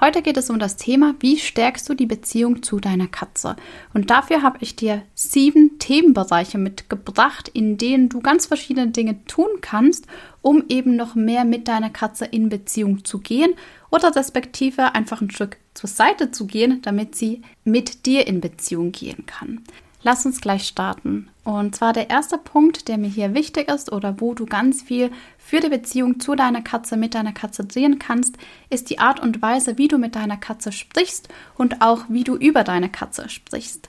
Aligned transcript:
Heute 0.00 0.22
geht 0.22 0.36
es 0.36 0.50
um 0.50 0.58
das 0.58 0.76
Thema, 0.76 1.14
wie 1.20 1.38
stärkst 1.38 1.88
du 1.88 1.94
die 1.94 2.06
Beziehung 2.06 2.62
zu 2.62 2.80
deiner 2.80 3.06
Katze? 3.06 3.54
Und 3.94 4.10
dafür 4.10 4.42
habe 4.42 4.58
ich 4.60 4.74
dir 4.74 5.02
sieben 5.14 5.78
Themenbereiche 5.78 6.58
mitgebracht, 6.58 7.48
in 7.48 7.78
denen 7.78 8.08
du 8.08 8.20
ganz 8.20 8.46
verschiedene 8.46 8.90
Dinge 8.90 9.24
tun 9.26 9.48
kannst, 9.60 10.06
um 10.42 10.64
eben 10.68 10.96
noch 10.96 11.14
mehr 11.14 11.44
mit 11.44 11.68
deiner 11.68 11.90
Katze 11.90 12.24
in 12.24 12.48
Beziehung 12.48 13.04
zu 13.04 13.20
gehen 13.20 13.54
oder 13.90 14.14
respektive 14.14 14.94
einfach 14.94 15.22
ein 15.22 15.30
Stück 15.30 15.58
zur 15.74 15.88
Seite 15.88 16.32
zu 16.32 16.46
gehen, 16.46 16.82
damit 16.82 17.14
sie 17.14 17.42
mit 17.62 18.04
dir 18.04 18.26
in 18.26 18.40
Beziehung 18.40 18.90
gehen 18.90 19.26
kann. 19.26 19.62
Lass 20.04 20.26
uns 20.26 20.42
gleich 20.42 20.68
starten. 20.68 21.30
Und 21.44 21.74
zwar 21.74 21.94
der 21.94 22.10
erste 22.10 22.36
Punkt, 22.36 22.88
der 22.88 22.98
mir 22.98 23.08
hier 23.08 23.32
wichtig 23.32 23.70
ist 23.70 23.90
oder 23.90 24.20
wo 24.20 24.34
du 24.34 24.44
ganz 24.44 24.82
viel 24.82 25.10
für 25.38 25.60
die 25.60 25.70
Beziehung 25.70 26.20
zu 26.20 26.34
deiner 26.34 26.60
Katze, 26.60 26.98
mit 26.98 27.14
deiner 27.14 27.32
Katze 27.32 27.64
drehen 27.64 27.98
kannst, 27.98 28.36
ist 28.68 28.90
die 28.90 28.98
Art 28.98 29.18
und 29.18 29.40
Weise, 29.40 29.78
wie 29.78 29.88
du 29.88 29.96
mit 29.96 30.14
deiner 30.14 30.36
Katze 30.36 30.72
sprichst 30.72 31.28
und 31.56 31.80
auch 31.80 32.04
wie 32.10 32.22
du 32.22 32.36
über 32.36 32.64
deine 32.64 32.90
Katze 32.90 33.30
sprichst. 33.30 33.88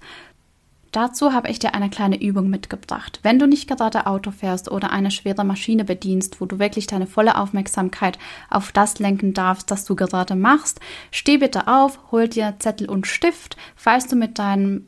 Dazu 0.93 1.33
habe 1.33 1.49
ich 1.49 1.59
dir 1.59 1.75
eine 1.75 1.89
kleine 1.89 2.21
Übung 2.21 2.49
mitgebracht. 2.49 3.19
Wenn 3.21 3.37
du 3.37 3.47
nicht 3.47 3.67
gerade 3.67 4.07
Auto 4.07 4.31
fährst 4.31 4.71
oder 4.71 4.93
eine 4.93 5.11
schwere 5.11 5.43
Maschine 5.43 5.83
bedienst, 5.83 6.39
wo 6.39 6.45
du 6.45 6.59
wirklich 6.59 6.87
deine 6.87 7.07
volle 7.07 7.37
Aufmerksamkeit 7.37 8.17
auf 8.49 8.71
das 8.71 8.99
lenken 8.99 9.33
darfst, 9.33 9.69
das 9.69 9.83
du 9.83 9.97
gerade 9.97 10.37
machst, 10.37 10.79
steh 11.11 11.35
bitte 11.35 11.67
auf, 11.67 11.99
hol 12.11 12.29
dir 12.29 12.55
Zettel 12.59 12.89
und 12.89 13.07
Stift. 13.07 13.57
Falls 13.75 14.07
du 14.07 14.15
mit 14.15 14.39
deinem 14.39 14.87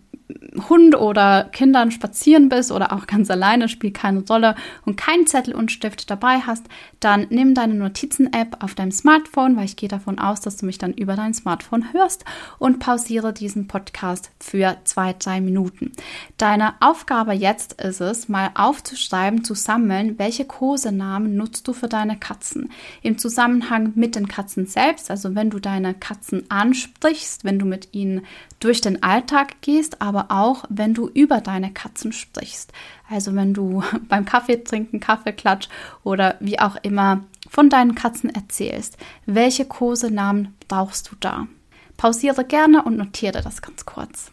Hund 0.70 0.96
oder 0.96 1.46
Kindern 1.46 1.92
spazieren 1.92 2.50
bist 2.50 2.72
oder 2.72 2.92
auch 2.92 3.08
ganz 3.08 3.32
alleine, 3.32 3.70
spielt 3.70 3.94
keine 3.94 4.26
Rolle 4.26 4.56
und 4.86 4.98
keinen 4.98 5.26
Zettel 5.26 5.56
und 5.56 5.72
Stift 5.72 6.10
dabei 6.10 6.40
hast, 6.40 6.66
dann 7.00 7.28
nimm 7.30 7.54
deine 7.54 7.76
Notizen-App 7.76 8.58
auf 8.62 8.76
deinem 8.76 8.92
Smartphone, 8.92 9.56
weil 9.56 9.66
ich 9.66 9.78
gehe 9.78 9.88
davon 9.88 10.20
aus, 10.20 10.42
dass 10.42 10.58
du 10.58 10.66
mich 10.66 10.78
dann 10.78 10.94
über 10.94 11.16
dein 11.16 11.34
Smartphone 11.34 11.94
hörst 11.94 12.26
und 12.60 12.80
pausiere 12.80 13.32
diesen 13.32 13.68
Podcast 13.68 14.32
für 14.40 14.78
zwei, 14.84 15.14
drei 15.14 15.40
Minuten. 15.40 15.92
Deine 16.38 16.74
Aufgabe 16.82 17.34
jetzt 17.34 17.82
ist 17.82 18.02
es, 18.02 18.28
mal 18.28 18.52
aufzuschreiben, 18.56 19.44
zu 19.44 19.54
sammeln, 19.54 20.20
welche 20.20 20.46
Kosenamen 20.46 21.38
nutzt 21.38 21.68
du 21.68 21.74
für 21.74 21.88
deine 21.88 22.18
Katzen. 22.18 22.72
Im 23.02 23.18
Zusammenhang 23.18 23.94
mit 23.96 24.16
den 24.16 24.28
Katzen 24.28 24.66
selbst, 24.66 25.10
also 25.10 25.36
wenn 25.36 25.50
du 25.50 25.60
deine 25.60 25.94
Katzen 25.94 26.50
ansprichst, 26.50 27.46
wenn 27.46 27.60
du 27.60 27.66
mit 27.66 27.90
ihnen 27.94 28.26
durch 28.60 28.82
den 28.82 29.04
Alltag 29.04 29.62
gehst, 29.62 30.02
aber 30.02 30.17
auch 30.20 30.66
wenn 30.70 30.94
du 30.94 31.08
über 31.08 31.42
deine 31.42 31.72
Katzen 31.72 32.12
sprichst. 32.12 32.74
Also 33.10 33.36
wenn 33.36 33.54
du 33.54 33.84
beim 34.10 34.26
Kaffee 34.26 34.64
trinken, 34.64 35.00
Kaffeeklatsch 35.00 35.70
oder 36.04 36.36
wie 36.40 36.60
auch 36.60 36.76
immer 36.82 37.22
von 37.50 37.70
deinen 37.70 37.96
Katzen 37.96 38.30
erzählst. 38.30 38.98
Welche 39.26 39.66
Kosenamen 39.66 40.56
brauchst 40.68 41.12
du 41.12 41.16
da? 41.20 41.48
Pausiere 41.96 42.46
gerne 42.46 42.84
und 42.84 42.98
notiere 42.98 43.42
das 43.42 43.62
ganz 43.62 43.86
kurz. 43.86 44.32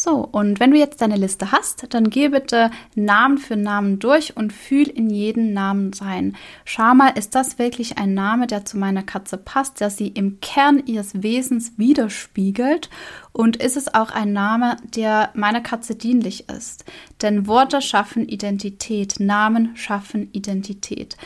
So, 0.00 0.28
und 0.30 0.60
wenn 0.60 0.70
du 0.70 0.76
jetzt 0.76 1.00
deine 1.00 1.16
Liste 1.16 1.50
hast, 1.50 1.92
dann 1.92 2.08
geh 2.08 2.28
bitte 2.28 2.70
Namen 2.94 3.36
für 3.36 3.56
Namen 3.56 3.98
durch 3.98 4.36
und 4.36 4.52
fühl 4.52 4.88
in 4.88 5.10
jeden 5.10 5.52
Namen 5.52 5.92
rein. 5.92 6.36
Schau 6.64 6.94
mal, 6.94 7.08
ist 7.18 7.34
das 7.34 7.58
wirklich 7.58 7.98
ein 7.98 8.14
Name, 8.14 8.46
der 8.46 8.64
zu 8.64 8.78
meiner 8.78 9.02
Katze 9.02 9.36
passt, 9.36 9.80
der 9.80 9.90
sie 9.90 10.06
im 10.06 10.38
Kern 10.40 10.80
ihres 10.86 11.24
Wesens 11.24 11.72
widerspiegelt? 11.78 12.90
Und 13.32 13.56
ist 13.56 13.76
es 13.76 13.92
auch 13.92 14.12
ein 14.12 14.32
Name, 14.32 14.76
der 14.84 15.30
meiner 15.34 15.62
Katze 15.62 15.96
dienlich 15.96 16.48
ist? 16.48 16.84
Denn 17.20 17.48
Worte 17.48 17.82
schaffen 17.82 18.28
Identität, 18.28 19.18
Namen 19.18 19.76
schaffen 19.76 20.28
Identität. 20.30 21.16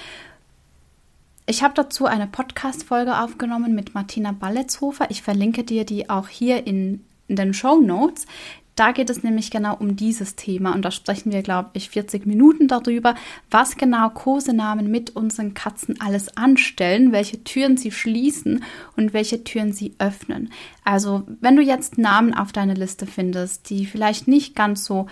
Ich 1.45 1.63
habe 1.63 1.75
dazu 1.75 2.07
eine 2.07 2.27
Podcast-Folge 2.27 3.21
aufgenommen 3.21 3.75
mit 3.75 3.93
Martina 3.93 4.33
Balletzhofer. 4.33 5.11
Ich 5.11 5.21
verlinke 5.21 5.63
dir 5.63 5.85
die 5.85 6.09
auch 6.09 6.29
hier 6.29 6.67
in 6.67 7.05
in 7.33 7.37
den 7.37 7.55
Show 7.55 7.81
Notes. 7.81 8.27
Da 8.75 8.93
geht 8.93 9.11
es 9.11 9.23
nämlich 9.23 9.51
genau 9.51 9.77
um 9.77 9.97
dieses 9.97 10.35
Thema 10.35 10.75
und 10.75 10.83
da 10.83 10.91
sprechen 10.91 11.31
wir, 11.31 11.43
glaube 11.43 11.71
ich, 11.75 11.91
40 11.91 12.27
Minuten 12.27 12.69
darüber, 12.69 13.15
was 13.51 13.77
genau 13.77 14.09
Kosenamen 14.09 14.91
mit 14.91 15.15
unseren 15.15 15.53
Katzen 15.53 16.01
alles 16.01 16.37
anstellen, 16.37 17.13
welche 17.13 17.45
Türen 17.45 17.77
sie 17.77 17.93
schließen 17.93 18.65
und 18.97 19.13
welche 19.13 19.45
Türen 19.45 19.73
sie 19.73 19.95
öffnen. 19.99 20.51
Also, 20.85 21.25
wenn 21.41 21.57
du 21.57 21.63
jetzt 21.63 21.99
Namen 21.99 22.35
auf 22.35 22.53
deiner 22.53 22.75
Liste 22.75 23.07
findest, 23.07 23.69
die 23.69 23.85
vielleicht 23.85 24.27
nicht 24.27 24.55
ganz 24.55 24.85
so 24.85 25.07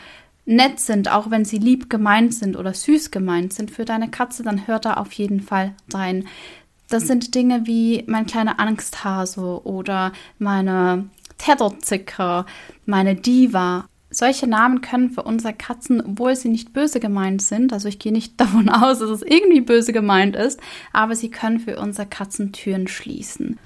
nett 0.47 0.81
sind, 0.81 1.12
auch 1.12 1.31
wenn 1.31 1.44
sie 1.44 1.59
lieb 1.59 1.91
gemeint 1.91 2.34
sind 2.34 2.56
oder 2.56 2.72
süß 2.72 3.10
gemeint 3.10 3.53
sind 3.53 3.71
für 3.71 3.84
deine 3.84 4.10
Katze, 4.10 4.42
dann 4.42 4.66
hör 4.66 4.78
da 4.78 4.94
auf 4.94 5.12
jeden 5.12 5.42
Fall 5.42 5.75
rein. 5.92 6.27
Das 6.88 7.06
sind 7.06 7.37
Dinge 7.37 7.66
wie 7.66 8.03
mein 8.09 8.27
kleiner 8.27 8.59
Angsthase 8.59 9.65
oder 9.65 10.12
meine 10.38 11.09
Tedderzicker, 11.40 12.44
meine 12.84 13.14
Diva. 13.14 13.86
Solche 14.10 14.46
Namen 14.46 14.80
können 14.80 15.10
für 15.10 15.22
unsere 15.22 15.54
Katzen, 15.54 16.00
obwohl 16.00 16.36
sie 16.36 16.48
nicht 16.48 16.72
böse 16.72 17.00
gemeint 17.00 17.42
sind, 17.42 17.72
also 17.72 17.88
ich 17.88 17.98
gehe 17.98 18.12
nicht 18.12 18.34
davon 18.40 18.68
aus, 18.68 18.98
dass 18.98 19.10
es 19.10 19.22
irgendwie 19.22 19.60
böse 19.60 19.92
gemeint 19.92 20.36
ist, 20.36 20.60
aber 20.92 21.14
sie 21.14 21.30
können 21.30 21.60
für 21.60 21.78
unsere 21.78 22.06
Katzen 22.06 22.52
Türen 22.52 22.88
schließen. 22.88 23.58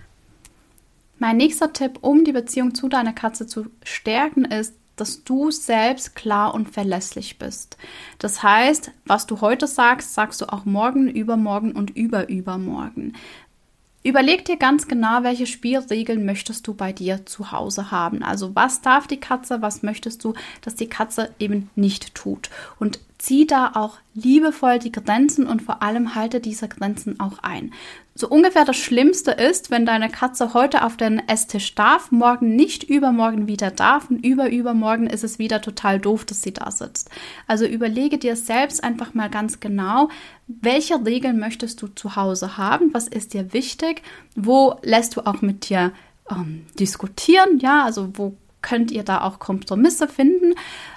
Mein 1.18 1.36
nächster 1.36 1.72
Tipp, 1.72 1.98
um 2.02 2.24
die 2.24 2.32
Beziehung 2.32 2.74
zu 2.74 2.88
deiner 2.88 3.12
Katze 3.12 3.46
zu 3.46 3.66
stärken, 3.82 4.44
ist, 4.44 4.74
dass 4.96 5.24
du 5.24 5.50
selbst 5.50 6.14
klar 6.14 6.54
und 6.54 6.70
verlässlich 6.70 7.38
bist. 7.38 7.76
Das 8.18 8.42
heißt, 8.42 8.92
was 9.06 9.26
du 9.26 9.40
heute 9.40 9.66
sagst, 9.66 10.14
sagst 10.14 10.40
du 10.40 10.52
auch 10.52 10.64
morgen, 10.64 11.08
übermorgen 11.08 11.72
und 11.72 11.90
überübermorgen. 11.96 13.16
Überleg 14.04 14.44
dir 14.44 14.59
ganz 14.59 14.87
genau, 14.87 15.22
welche 15.22 15.47
Spielregeln 15.47 16.26
möchtest 16.26 16.66
du 16.66 16.75
bei 16.75 16.92
dir 16.92 17.25
zu 17.25 17.53
Hause 17.53 17.91
haben. 17.91 18.22
Also 18.22 18.54
was 18.54 18.82
darf 18.82 19.06
die 19.06 19.19
Katze, 19.19 19.62
was 19.62 19.82
möchtest 19.82 20.22
du, 20.22 20.34
dass 20.60 20.75
die 20.75 20.91
Katze 20.91 21.31
eben 21.38 21.70
nicht 21.75 22.14
tut. 22.14 22.50
Und 22.78 23.00
zieh 23.24 23.46
da 23.46 23.72
auch 23.74 23.98
liebevoll 24.12 24.78
die 24.78 24.92
Grenzen 24.92 25.46
und 25.46 25.62
vor 25.62 25.82
allem 25.82 26.14
halte 26.14 26.40
diese 26.40 26.68
Grenzen 26.68 27.18
auch 27.20 27.38
ein. 27.38 27.72
So 28.14 28.28
ungefähr 28.28 28.64
das 28.64 28.76
Schlimmste 28.76 29.32
ist, 29.32 29.70
wenn 29.70 29.86
deine 29.86 30.08
Katze 30.08 30.52
heute 30.54 30.84
auf 30.84 30.96
den 30.96 31.26
Esstisch 31.26 31.74
darf, 31.74 32.12
morgen 32.12 32.54
nicht, 32.54 32.84
übermorgen 32.84 33.48
wieder 33.48 33.70
darf 33.70 34.10
und 34.10 34.24
überübermorgen 34.24 35.06
ist 35.06 35.24
es 35.24 35.38
wieder 35.38 35.62
total 35.62 35.98
doof, 35.98 36.24
dass 36.24 36.42
sie 36.42 36.52
da 36.52 36.70
sitzt. 36.70 37.10
Also 37.46 37.66
überlege 37.66 38.18
dir 38.18 38.36
selbst 38.36 38.84
einfach 38.84 39.14
mal 39.14 39.30
ganz 39.30 39.58
genau, 39.58 40.10
welche 40.46 41.04
Regeln 41.04 41.38
möchtest 41.38 41.80
du 41.80 41.88
zu 41.88 42.16
Hause 42.16 42.58
haben, 42.58 42.92
was 42.92 43.08
ist 43.08 43.32
dir 43.32 43.52
wichtig, 43.52 44.02
wo 44.36 44.78
lässt 44.82 45.16
du 45.16 45.26
auch 45.26 45.40
mit 45.40 45.70
dir 45.70 45.92
ähm, 46.30 46.66
diskutieren, 46.78 47.58
ja, 47.58 47.84
also 47.84 48.10
wo 48.14 48.36
könnt 48.64 48.91
ihr 48.91 49.04
da 49.04 49.20
auch 49.20 49.38
Kompromisse 49.38 50.08
finden. 50.08 50.54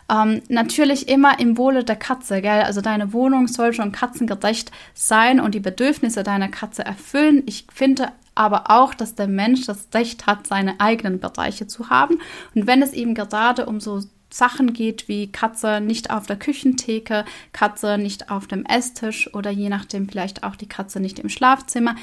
Ähm, 0.09 0.41
natürlich 0.47 1.09
immer 1.09 1.39
im 1.39 1.57
Wohle 1.57 1.83
der 1.83 1.97
Katze, 1.97 2.41
gell? 2.41 2.63
Also 2.63 2.81
deine 2.81 3.13
Wohnung 3.13 3.47
soll 3.47 3.73
schon 3.73 3.91
katzengerecht 3.91 4.72
sein 4.95 5.39
und 5.39 5.53
die 5.53 5.59
Bedürfnisse 5.59 6.23
deiner 6.23 6.47
Katze 6.47 6.83
erfüllen. 6.83 7.44
Ich 7.45 7.67
finde 7.72 8.11
aber 8.33 8.72
auch, 8.72 8.94
dass 8.94 9.16
der 9.16 9.28
Mensch 9.28 9.66
das 9.66 9.89
Recht 9.94 10.25
hat, 10.25 10.47
seine 10.47 10.79
eigenen 10.79 11.19
Bereiche 11.19 11.67
zu 11.67 11.89
haben. 11.89 12.19
Und 12.55 12.67
wenn 12.67 12.81
es 12.81 12.94
eben 12.94 13.13
gerade 13.13 13.66
um 13.66 13.79
so 13.79 14.01
Sachen 14.29 14.73
geht 14.73 15.07
wie 15.07 15.31
Katze 15.31 15.81
nicht 15.81 16.11
auf 16.11 16.25
der 16.25 16.38
Küchentheke, 16.38 17.25
Katze 17.53 17.97
nicht 17.97 18.29
auf 18.29 18.47
dem 18.47 18.66
Esstisch 18.66 19.34
oder 19.34 19.51
je 19.51 19.69
nachdem 19.69 20.07
vielleicht 20.07 20.44
auch 20.44 20.55
die 20.55 20.67
Katze 20.69 20.99
nicht 20.99 21.19
im 21.19 21.29
Schlafzimmer, 21.29 21.95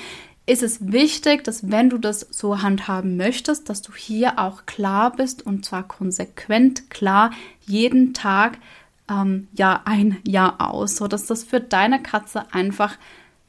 ist 0.46 0.62
es 0.62 0.92
wichtig, 0.92 1.44
dass 1.44 1.70
wenn 1.70 1.88
du 1.88 1.98
das 1.98 2.20
so 2.20 2.60
handhaben 2.60 3.16
möchtest, 3.16 3.68
dass 3.68 3.80
du 3.80 3.94
hier 3.94 4.38
auch 4.38 4.66
klar 4.66 5.12
bist 5.12 5.44
und 5.46 5.64
zwar 5.64 5.88
konsequent 5.88 6.90
klar 6.90 7.30
jeden 7.66 8.12
Tag 8.12 8.58
ähm, 9.08 9.48
Jahr 9.54 9.86
ein, 9.86 10.18
Jahr 10.26 10.60
aus, 10.60 10.96
so 10.96 11.08
dass 11.08 11.26
das 11.26 11.44
für 11.44 11.60
deine 11.60 12.02
Katze 12.02 12.52
einfach 12.52 12.96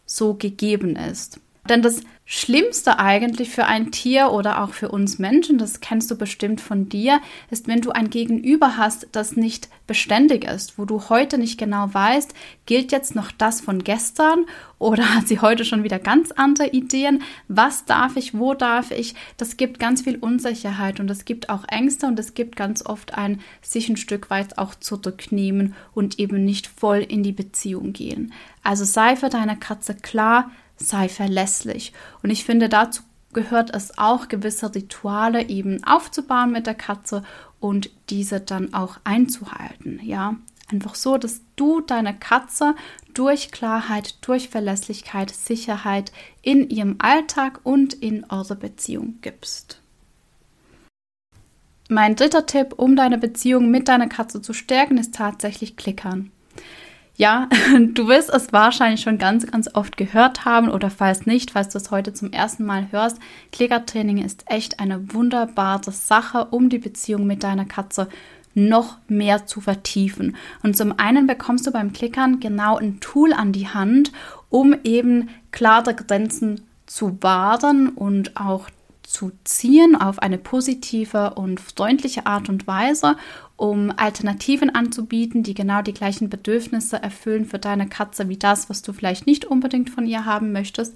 so 0.06 0.36
gegeben 0.36 0.95
ist. 0.95 1.39
Denn 1.67 1.81
das 1.81 2.01
Schlimmste 2.27 2.97
eigentlich 2.97 3.50
für 3.50 3.65
ein 3.65 3.91
Tier 3.91 4.31
oder 4.31 4.63
auch 4.63 4.71
für 4.71 4.89
uns 4.89 5.19
Menschen, 5.19 5.59
das 5.59 5.79
kennst 5.79 6.09
du 6.09 6.15
bestimmt 6.15 6.59
von 6.59 6.89
dir, 6.89 7.21
ist, 7.51 7.67
wenn 7.67 7.81
du 7.81 7.91
ein 7.91 8.09
Gegenüber 8.09 8.77
hast, 8.77 9.07
das 9.12 9.35
nicht 9.35 9.69
beständig 9.85 10.44
ist, 10.44 10.79
wo 10.79 10.85
du 10.85 11.09
heute 11.09 11.38
nicht 11.38 11.59
genau 11.59 11.91
weißt, 11.91 12.33
gilt 12.65 12.91
jetzt 12.91 13.15
noch 13.15 13.31
das 13.31 13.62
von 13.62 13.83
gestern 13.83 14.45
oder 14.79 15.15
hat 15.15 15.27
sie 15.27 15.39
heute 15.39 15.65
schon 15.65 15.83
wieder 15.83 16.00
ganz 16.00 16.31
andere 16.31 16.69
Ideen? 16.69 17.21
Was 17.47 17.85
darf 17.85 18.15
ich, 18.15 18.38
wo 18.38 18.56
darf 18.56 18.89
ich? 18.89 19.13
Das 19.38 19.56
gibt 19.56 19.79
ganz 19.79 20.01
viel 20.01 20.17
Unsicherheit 20.17 21.00
und 21.00 21.12
es 21.12 21.25
gibt 21.25 21.50
auch 21.50 21.63
Ängste 21.67 22.07
und 22.07 22.17
es 22.17 22.33
gibt 22.33 22.56
ganz 22.56 22.83
oft 22.83 23.15
ein 23.15 23.39
sich 23.62 23.88
ein 23.88 23.97
Stück 23.97 24.31
weit 24.31 24.57
auch 24.57 24.73
zurücknehmen 24.73 25.75
und 25.94 26.17
eben 26.19 26.44
nicht 26.44 26.65
voll 26.65 27.00
in 27.00 27.21
die 27.21 27.31
Beziehung 27.31 27.94
gehen. 27.94 28.33
Also 28.63 28.83
sei 28.83 29.15
für 29.15 29.29
deine 29.29 29.57
Katze 29.57 29.94
klar, 29.94 30.50
sei 30.77 31.10
verlässlich. 31.10 31.94
Und 32.24 32.30
ich 32.30 32.45
finde, 32.45 32.69
dazu 32.69 33.04
gehört 33.33 33.74
es 33.75 33.98
auch, 33.98 34.27
gewisse 34.27 34.74
Rituale 34.74 35.48
eben 35.50 35.83
aufzubauen 35.83 36.51
mit 36.51 36.68
der 36.68 36.75
Katze 36.75 37.24
und 37.60 37.89
diese 38.10 38.39
dann 38.39 38.74
auch 38.74 38.98
einzuhalten. 39.04 40.00
Ja, 40.04 40.38
einfach 40.72 40.95
so, 40.95 41.18
dass 41.18 41.42
du 41.56 41.81
deine 41.81 42.18
Katze 42.18 42.75
durch 43.13 43.51
Klarheit, 43.51 44.16
durch 44.25 44.50
Verlässlichkeit, 44.50 45.31
Sicherheit 45.31 46.12
in 46.42 46.69
ihrem 46.69 46.95
Alltag 47.00 47.60
und 47.63 47.94
in 47.94 48.25
eurer 48.30 48.56
Beziehung 48.56 49.19
gibst. 49.22 49.81
Mein 51.88 52.16
dritter 52.16 52.48
Tipp, 52.48 52.74
um 52.77 52.95
deine 52.95 53.19
Beziehung 53.19 53.69
mit 53.69 53.88
deiner 53.88 54.07
Katze 54.07 54.42
zu 54.42 54.54
stärken, 54.54 54.98
ist 54.98 55.13
tatsächlich 55.13 55.77
Klickern. 55.77 56.31
Ja, 57.17 57.47
du 57.94 58.07
wirst 58.07 58.29
es 58.29 58.51
wahrscheinlich 58.51 59.01
schon 59.01 59.17
ganz, 59.17 59.47
ganz 59.47 59.69
oft 59.73 59.97
gehört 59.97 60.45
haben 60.45 60.69
oder 60.69 60.89
falls 60.89 61.25
nicht, 61.25 61.51
falls 61.51 61.69
du 61.69 61.77
es 61.77 61.91
heute 61.91 62.13
zum 62.13 62.31
ersten 62.31 62.65
Mal 62.65 62.91
hörst. 62.91 63.19
Klickertraining 63.51 64.23
ist 64.23 64.44
echt 64.47 64.79
eine 64.79 65.13
wunderbare 65.13 65.91
Sache, 65.91 66.45
um 66.51 66.69
die 66.69 66.79
Beziehung 66.79 67.25
mit 67.25 67.44
deiner 67.44 67.65
Katze 67.65 68.09
noch 68.53 68.97
mehr 69.07 69.45
zu 69.45 69.62
vertiefen. 69.62 70.35
Und 70.63 70.77
zum 70.77 70.97
einen 70.97 71.27
bekommst 71.27 71.67
du 71.67 71.71
beim 71.71 71.94
Klickern 71.94 72.39
genau 72.39 72.77
ein 72.77 73.00
Tool 73.00 73.33
an 73.33 73.51
die 73.51 73.67
Hand, 73.67 74.12
um 74.50 74.75
eben 74.83 75.29
klare 75.51 75.94
Grenzen 75.94 76.62
zu 76.85 77.17
wahren 77.21 77.89
und 77.89 78.38
auch 78.38 78.69
zu 79.03 79.31
ziehen 79.44 79.95
auf 79.95 80.19
eine 80.19 80.38
positive 80.38 81.35
und 81.35 81.59
freundliche 81.59 82.25
Art 82.25 82.50
und 82.50 82.65
Weise, 82.67 83.17
um 83.57 83.91
Alternativen 83.95 84.73
anzubieten, 84.73 85.43
die 85.43 85.53
genau 85.53 85.81
die 85.81 85.93
gleichen 85.93 86.29
Bedürfnisse 86.29 87.01
erfüllen 87.01 87.45
für 87.45 87.59
deine 87.59 87.87
Katze 87.87 88.27
wie 88.27 88.37
das, 88.37 88.69
was 88.69 88.81
du 88.81 88.91
vielleicht 88.91 89.27
nicht 89.27 89.45
unbedingt 89.45 89.89
von 89.89 90.05
ihr 90.05 90.25
haben 90.25 90.51
möchtest. 90.51 90.95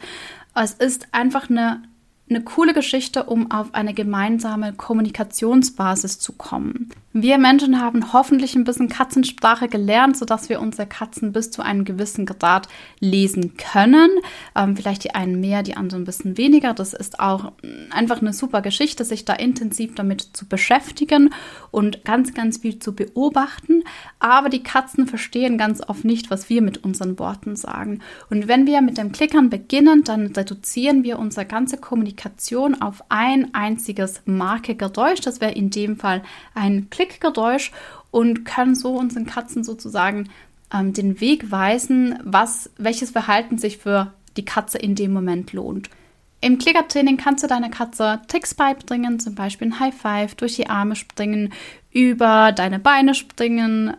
Es 0.55 0.73
ist 0.73 1.07
einfach 1.11 1.49
eine 1.49 1.81
eine 2.29 2.41
coole 2.41 2.73
Geschichte, 2.73 3.23
um 3.23 3.49
auf 3.49 3.73
eine 3.73 3.93
gemeinsame 3.93 4.73
Kommunikationsbasis 4.73 6.19
zu 6.19 6.33
kommen. 6.33 6.91
Wir 7.11 7.39
Menschen 7.39 7.81
haben 7.81 8.13
hoffentlich 8.13 8.55
ein 8.55 8.65
bisschen 8.65 8.87
Katzensprache 8.87 9.67
gelernt, 9.67 10.15
sodass 10.15 10.47
wir 10.47 10.61
unsere 10.61 10.85
Katzen 10.85 11.31
bis 11.31 11.49
zu 11.49 11.63
einem 11.63 11.83
gewissen 11.83 12.27
Grad 12.27 12.67
lesen 12.99 13.57
können. 13.57 14.11
Ähm, 14.55 14.77
vielleicht 14.77 15.05
die 15.05 15.15
einen 15.15 15.39
mehr, 15.39 15.63
die 15.63 15.75
anderen 15.75 16.03
ein 16.03 16.05
bisschen 16.05 16.37
weniger. 16.37 16.75
Das 16.75 16.93
ist 16.93 17.19
auch 17.19 17.51
einfach 17.89 18.21
eine 18.21 18.31
super 18.31 18.61
Geschichte, 18.61 19.05
sich 19.05 19.25
da 19.25 19.33
intensiv 19.33 19.95
damit 19.95 20.21
zu 20.21 20.45
beschäftigen 20.45 21.33
und 21.71 22.05
ganz, 22.05 22.35
ganz 22.35 22.59
viel 22.59 22.77
zu 22.77 22.93
beobachten. 22.93 23.83
Aber 24.19 24.49
die 24.49 24.61
Katzen 24.61 25.07
verstehen 25.07 25.57
ganz 25.57 25.81
oft 25.81 26.05
nicht, 26.05 26.29
was 26.29 26.47
wir 26.47 26.61
mit 26.61 26.83
unseren 26.83 27.17
Worten 27.17 27.55
sagen. 27.55 28.01
Und 28.29 28.47
wenn 28.47 28.67
wir 28.67 28.81
mit 28.81 28.99
dem 28.99 29.11
Klickern 29.11 29.49
beginnen, 29.49 30.03
dann 30.03 30.27
reduzieren 30.27 31.03
wir 31.03 31.17
unsere 31.17 31.47
ganze 31.47 31.77
Kommunikation 31.77 32.18
auf 32.81 33.03
ein 33.09 33.53
einziges 33.53 34.21
Markegeräusch. 34.25 35.21
Das 35.21 35.41
wäre 35.41 35.53
in 35.53 35.69
dem 35.69 35.97
Fall 35.97 36.23
ein 36.53 36.89
Klick 36.89 37.19
Klickgeräusch 37.19 37.71
und 38.11 38.45
können 38.45 38.75
so 38.75 38.95
unseren 38.95 39.25
Katzen 39.25 39.63
sozusagen 39.63 40.29
ähm, 40.73 40.93
den 40.93 41.19
Weg 41.21 41.51
weisen, 41.51 42.19
was, 42.23 42.69
welches 42.77 43.11
Verhalten 43.11 43.57
sich 43.57 43.77
für 43.77 44.13
die 44.37 44.45
Katze 44.45 44.77
in 44.77 44.95
dem 44.95 45.13
Moment 45.13 45.53
lohnt. 45.53 45.89
Im 46.41 46.57
Klickertraining 46.57 47.17
kannst 47.17 47.43
du 47.43 47.47
deiner 47.47 47.69
Katze 47.69 48.21
Tricks 48.27 48.53
beibringen, 48.53 49.19
zum 49.19 49.35
Beispiel 49.35 49.67
ein 49.67 49.79
High 49.79 49.95
Five, 49.95 50.35
durch 50.35 50.55
die 50.55 50.69
Arme 50.69 50.95
springen, 50.95 51.51
über 51.91 52.53
deine 52.53 52.79
Beine 52.79 53.13
springen, 53.13 53.95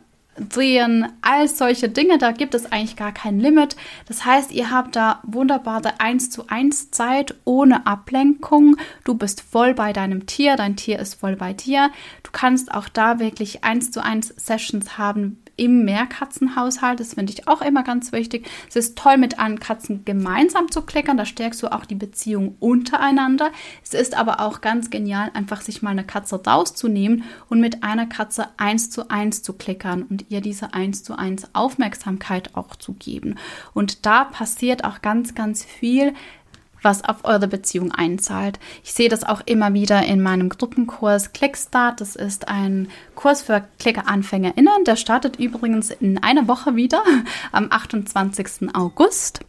drehen, 0.48 1.06
all 1.22 1.48
solche 1.48 1.88
Dinge. 1.88 2.18
Da 2.18 2.32
gibt 2.32 2.54
es 2.54 2.70
eigentlich 2.70 2.96
gar 2.96 3.12
kein 3.12 3.40
Limit. 3.40 3.76
Das 4.06 4.24
heißt, 4.24 4.52
ihr 4.52 4.70
habt 4.70 4.96
da 4.96 5.20
wunderbare 5.24 6.00
1 6.00 6.30
zu 6.30 6.48
1 6.48 6.90
Zeit 6.90 7.34
ohne 7.44 7.86
Ablenkung. 7.86 8.76
Du 9.04 9.14
bist 9.14 9.40
voll 9.42 9.74
bei 9.74 9.92
deinem 9.92 10.26
Tier, 10.26 10.56
dein 10.56 10.76
Tier 10.76 10.98
ist 10.98 11.14
voll 11.14 11.36
bei 11.36 11.52
dir. 11.52 11.90
Du 12.22 12.30
kannst 12.32 12.72
auch 12.72 12.88
da 12.88 13.18
wirklich 13.18 13.64
1 13.64 13.90
zu 13.90 14.02
1 14.02 14.34
Sessions 14.36 14.98
haben, 14.98 15.42
im 15.60 15.84
Mehrkatzenhaushalt. 15.84 17.00
Das 17.00 17.14
finde 17.14 17.34
ich 17.34 17.46
auch 17.46 17.60
immer 17.60 17.82
ganz 17.82 18.12
wichtig. 18.12 18.48
Es 18.70 18.76
ist 18.76 18.96
toll, 18.96 19.18
mit 19.18 19.38
allen 19.38 19.60
Katzen 19.60 20.06
gemeinsam 20.06 20.70
zu 20.70 20.80
klickern. 20.80 21.18
Da 21.18 21.26
stärkst 21.26 21.62
du 21.62 21.70
auch 21.70 21.84
die 21.84 21.94
Beziehung 21.94 22.56
untereinander. 22.60 23.50
Es 23.84 23.92
ist 23.92 24.16
aber 24.16 24.40
auch 24.40 24.62
ganz 24.62 24.88
genial, 24.88 25.30
einfach 25.34 25.60
sich 25.60 25.82
mal 25.82 25.90
eine 25.90 26.04
Katze 26.04 26.42
rauszunehmen 26.42 27.24
und 27.50 27.60
mit 27.60 27.84
einer 27.84 28.06
Katze 28.06 28.46
eins 28.56 28.88
zu 28.88 29.10
eins 29.10 29.42
zu 29.42 29.52
klickern 29.52 30.04
und 30.04 30.30
ihr 30.30 30.40
diese 30.40 30.72
eins 30.72 31.02
zu 31.02 31.18
eins 31.18 31.54
Aufmerksamkeit 31.54 32.56
auch 32.56 32.74
zu 32.74 32.94
geben. 32.94 33.34
Und 33.74 34.06
da 34.06 34.24
passiert 34.24 34.84
auch 34.84 35.02
ganz, 35.02 35.34
ganz 35.34 35.62
viel 35.62 36.14
was 36.82 37.04
auf 37.04 37.24
eure 37.24 37.48
Beziehung 37.48 37.92
einzahlt. 37.92 38.58
Ich 38.84 38.92
sehe 38.92 39.08
das 39.08 39.24
auch 39.24 39.40
immer 39.46 39.74
wieder 39.74 40.04
in 40.04 40.22
meinem 40.22 40.48
Gruppenkurs 40.48 41.32
Clickstart. 41.32 42.00
Das 42.00 42.16
ist 42.16 42.48
ein 42.48 42.88
Kurs 43.14 43.42
für 43.42 43.64
Klicker-AnfängerInnen. 43.78 44.84
Der 44.84 44.96
startet 44.96 45.36
übrigens 45.36 45.90
in 45.90 46.22
einer 46.22 46.48
Woche 46.48 46.76
wieder, 46.76 47.02
am 47.52 47.68
28. 47.70 48.74
August. 48.74 49.40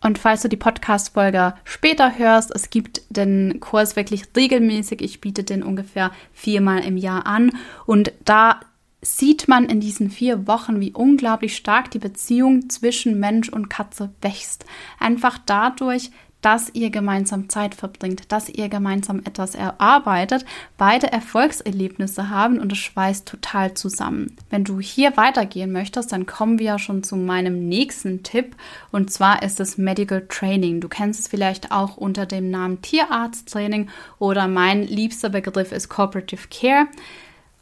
Und 0.00 0.18
falls 0.18 0.42
du 0.42 0.48
die 0.48 0.56
Podcast-Folge 0.56 1.54
später 1.64 2.18
hörst, 2.18 2.54
es 2.54 2.70
gibt 2.70 3.02
den 3.10 3.58
Kurs 3.58 3.96
wirklich 3.96 4.24
regelmäßig. 4.36 5.02
Ich 5.02 5.20
biete 5.20 5.42
den 5.42 5.62
ungefähr 5.62 6.12
viermal 6.32 6.84
im 6.84 6.96
Jahr 6.96 7.26
an. 7.26 7.50
Und 7.84 8.12
da 8.24 8.60
sieht 9.00 9.48
man 9.48 9.66
in 9.66 9.80
diesen 9.80 10.10
vier 10.10 10.46
Wochen, 10.46 10.80
wie 10.80 10.92
unglaublich 10.92 11.56
stark 11.56 11.90
die 11.90 11.98
Beziehung 11.98 12.68
zwischen 12.68 13.18
Mensch 13.18 13.48
und 13.48 13.70
Katze 13.70 14.10
wächst. 14.20 14.64
Einfach 14.98 15.38
dadurch, 15.46 16.10
dass 16.40 16.72
ihr 16.72 16.90
gemeinsam 16.90 17.48
Zeit 17.48 17.74
verbringt, 17.74 18.30
dass 18.30 18.48
ihr 18.48 18.68
gemeinsam 18.68 19.20
etwas 19.24 19.54
erarbeitet, 19.54 20.44
beide 20.76 21.10
Erfolgserlebnisse 21.10 22.30
haben 22.30 22.60
und 22.60 22.72
es 22.72 22.78
schweißt 22.78 23.26
total 23.26 23.74
zusammen. 23.74 24.36
Wenn 24.48 24.64
du 24.64 24.78
hier 24.78 25.16
weitergehen 25.16 25.72
möchtest, 25.72 26.12
dann 26.12 26.26
kommen 26.26 26.58
wir 26.58 26.66
ja 26.66 26.78
schon 26.78 27.02
zu 27.02 27.16
meinem 27.16 27.68
nächsten 27.68 28.22
Tipp 28.22 28.54
und 28.92 29.10
zwar 29.10 29.42
ist 29.42 29.58
es 29.58 29.78
Medical 29.78 30.26
Training. 30.28 30.80
Du 30.80 30.88
kennst 30.88 31.20
es 31.20 31.28
vielleicht 31.28 31.72
auch 31.72 31.96
unter 31.96 32.24
dem 32.24 32.50
Namen 32.50 32.82
Tierarzttraining 32.82 33.88
oder 34.18 34.46
mein 34.46 34.84
liebster 34.84 35.30
Begriff 35.30 35.72
ist 35.72 35.88
Cooperative 35.88 36.48
Care 36.50 36.86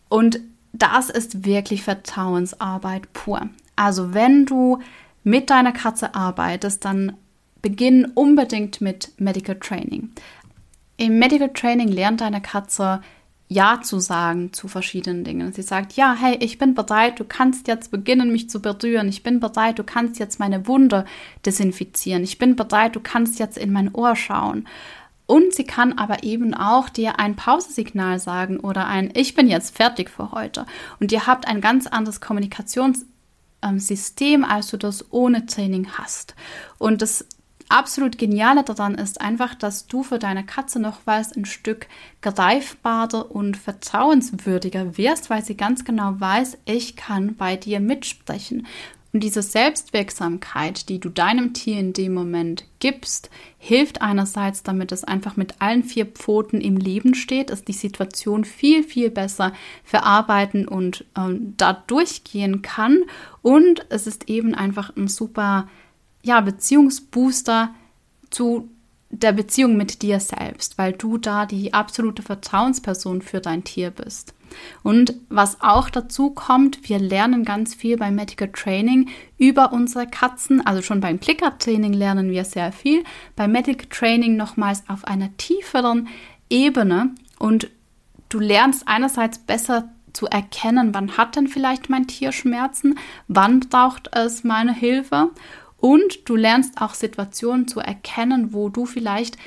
und 0.09 0.41
das 0.73 1.09
ist 1.09 1.47
wirklich 1.47 1.83
Vertrauensarbeit 1.83 3.11
pur. 3.15 3.49
Also 3.77 4.13
wenn 4.13 4.45
du 4.45 4.81
mit 5.25 5.51
deiner 5.51 5.73
Katze 5.73 6.15
arbeitest, 6.15 6.85
dann 6.85 7.17
beginn 7.67 8.07
unbedingt 8.15 8.81
mit 8.81 9.11
Medical 9.19 9.57
Training. 9.57 10.13
Im 10.99 11.19
Medical 11.19 11.53
Training 11.53 11.89
lernt 11.89 12.21
deine 12.21 12.41
Katze 12.41 13.01
ja 13.49 13.81
zu 13.83 13.99
sagen 13.99 14.53
zu 14.53 14.69
verschiedenen 14.69 15.25
Dingen. 15.25 15.53
Sie 15.53 15.63
sagt, 15.63 15.95
ja, 15.95 16.15
hey, 16.17 16.37
ich 16.39 16.59
bin 16.59 16.75
bereit, 16.75 17.19
du 17.19 17.25
kannst 17.25 17.67
jetzt 17.67 17.91
beginnen, 17.91 18.31
mich 18.31 18.49
zu 18.49 18.63
berühren. 18.63 19.09
Ich 19.09 19.25
bin 19.25 19.41
bereit, 19.41 19.81
du 19.81 19.85
kannst 19.85 20.21
jetzt 20.21 20.39
meine 20.39 20.69
Wunde 20.69 21.07
desinfizieren. 21.45 22.23
Ich 22.23 22.39
bin 22.39 22.55
bereit, 22.55 22.95
du 22.95 23.01
kannst 23.01 23.41
jetzt 23.41 23.59
in 23.59 23.73
mein 23.73 23.93
Ohr 23.93 24.15
schauen. 24.15 24.69
Und 25.27 25.53
sie 25.53 25.65
kann 25.65 25.99
aber 25.99 26.23
eben 26.23 26.55
auch 26.55 26.89
dir 26.89 27.19
ein 27.19 27.35
Pausesignal 27.35 28.21
sagen 28.21 28.61
oder 28.61 28.87
ein 28.87 29.11
Ich 29.15 29.35
bin 29.35 29.49
jetzt 29.49 29.77
fertig 29.77 30.09
für 30.09 30.31
heute. 30.31 30.67
Und 31.01 31.11
ihr 31.11 31.27
habt 31.27 31.49
ein 31.49 31.61
ganz 31.61 31.89
anderes 31.89 32.21
Kommunikationssystem, 32.21 34.45
als 34.45 34.69
du 34.69 34.77
das 34.77 35.13
ohne 35.13 35.47
Training 35.47 35.89
hast. 35.99 36.37
Und 36.79 37.03
das 37.03 37.27
absolut 37.69 38.19
Geniale 38.19 38.63
daran 38.63 38.95
ist 38.95 39.21
einfach, 39.21 39.55
dass 39.55 39.87
du 39.87 40.03
für 40.03 40.19
deine 40.19 40.45
Katze 40.45 40.79
noch 40.79 40.99
weißt, 41.05 41.37
ein 41.37 41.45
Stück 41.45 41.87
greifbarer 42.23 43.31
und 43.31 43.57
vertrauenswürdiger 43.57 44.97
wirst, 44.97 45.31
weil 45.31 45.45
sie 45.45 45.57
ganz 45.57 45.85
genau 45.85 46.15
weiß, 46.19 46.59
ich 46.65 46.97
kann 46.97 47.37
bei 47.37 47.57
dir 47.57 47.81
mitsprechen. 47.81 48.67
Und 49.17 49.23
diese 49.23 49.41
Selbstwirksamkeit, 49.41 50.91
die 50.91 50.99
du 50.99 51.09
deinem 51.09 51.55
Tier 51.55 51.81
in 51.81 51.95
dem 51.95 52.13
Moment 52.13 52.67
gibst, 52.81 53.31
hilft 53.57 54.03
einerseits, 54.03 54.63
damit 54.63 54.93
es 54.93 55.05
einfach 55.05 55.37
mit 55.37 55.63
allen 55.63 55.85
vier 55.85 56.05
Pfoten 56.05 56.61
im 56.61 56.77
Leben 56.77 57.15
steht, 57.15 57.49
es 57.49 57.65
die 57.65 57.73
Situation 57.73 58.45
viel, 58.45 58.83
viel 58.83 59.11
besser 59.11 59.55
verarbeiten 59.85 60.69
und 60.69 61.07
äh, 61.17 61.35
da 61.57 61.73
durchgehen 61.87 62.61
kann. 62.61 63.05
Und 63.41 63.87
es 63.89 64.07
ist 64.07 64.29
eben 64.29 64.55
einfach 64.55 64.95
ein 64.97 65.09
super 65.09 65.67
ja, 66.27 66.41
Beziehungsbooster 66.41 67.73
zu 68.31 68.69
der 69.11 69.33
Beziehung 69.33 69.77
mit 69.77 70.03
dir 70.03 70.19
selbst, 70.19 70.77
weil 70.77 70.93
du 70.93 71.17
da 71.19 71.47
die 71.47 71.73
absolute 71.73 72.23
Vertrauensperson 72.23 73.23
für 73.23 73.41
dein 73.41 73.63
Tier 73.63 73.91
bist. 73.91 74.35
Und 74.83 75.15
was 75.29 75.61
auch 75.61 75.89
dazu 75.89 76.31
kommt, 76.31 76.89
wir 76.89 76.99
lernen 76.99 77.45
ganz 77.45 77.75
viel 77.75 77.97
beim 77.97 78.17
Medical 78.17 78.49
Training 78.49 79.09
über 79.39 79.73
unsere 79.73 80.09
Katzen. 80.09 80.67
Also 80.67 80.83
schon 80.83 81.01
beim 81.01 81.21
Clicker-Training 81.21 81.93
lernen 81.93 82.31
wir 82.31 82.45
sehr 82.45 82.73
viel. 82.73 83.05
Beim 83.37 83.53
Medical 83.53 83.87
Training 83.89 84.37
nochmals 84.37 84.83
auf 84.89 85.05
einer 85.05 85.37
tieferen 85.37 86.09
Ebene. 86.51 87.11
Und 87.39 87.71
du 88.29 88.41
lernst 88.41 88.89
einerseits 88.89 89.39
besser 89.39 89.89
zu 90.13 90.27
erkennen, 90.27 90.95
wann 90.95 91.17
hat 91.17 91.37
denn 91.37 91.47
vielleicht 91.47 91.91
mein 91.91 92.07
Tier 92.07 92.33
Schmerzen, 92.33 92.99
wann 93.29 93.61
braucht 93.61 94.11
es 94.17 94.43
meine 94.45 94.73
Hilfe 94.75 95.31
Und 95.87 96.29
du 96.29 96.35
lernst 96.35 96.83
auch 96.83 96.95
Situationen 96.95 97.69
zu 97.69 97.79
erkennen, 97.79 98.53
wo 98.53 98.71
du 98.71 98.87
vielleicht 98.87 99.39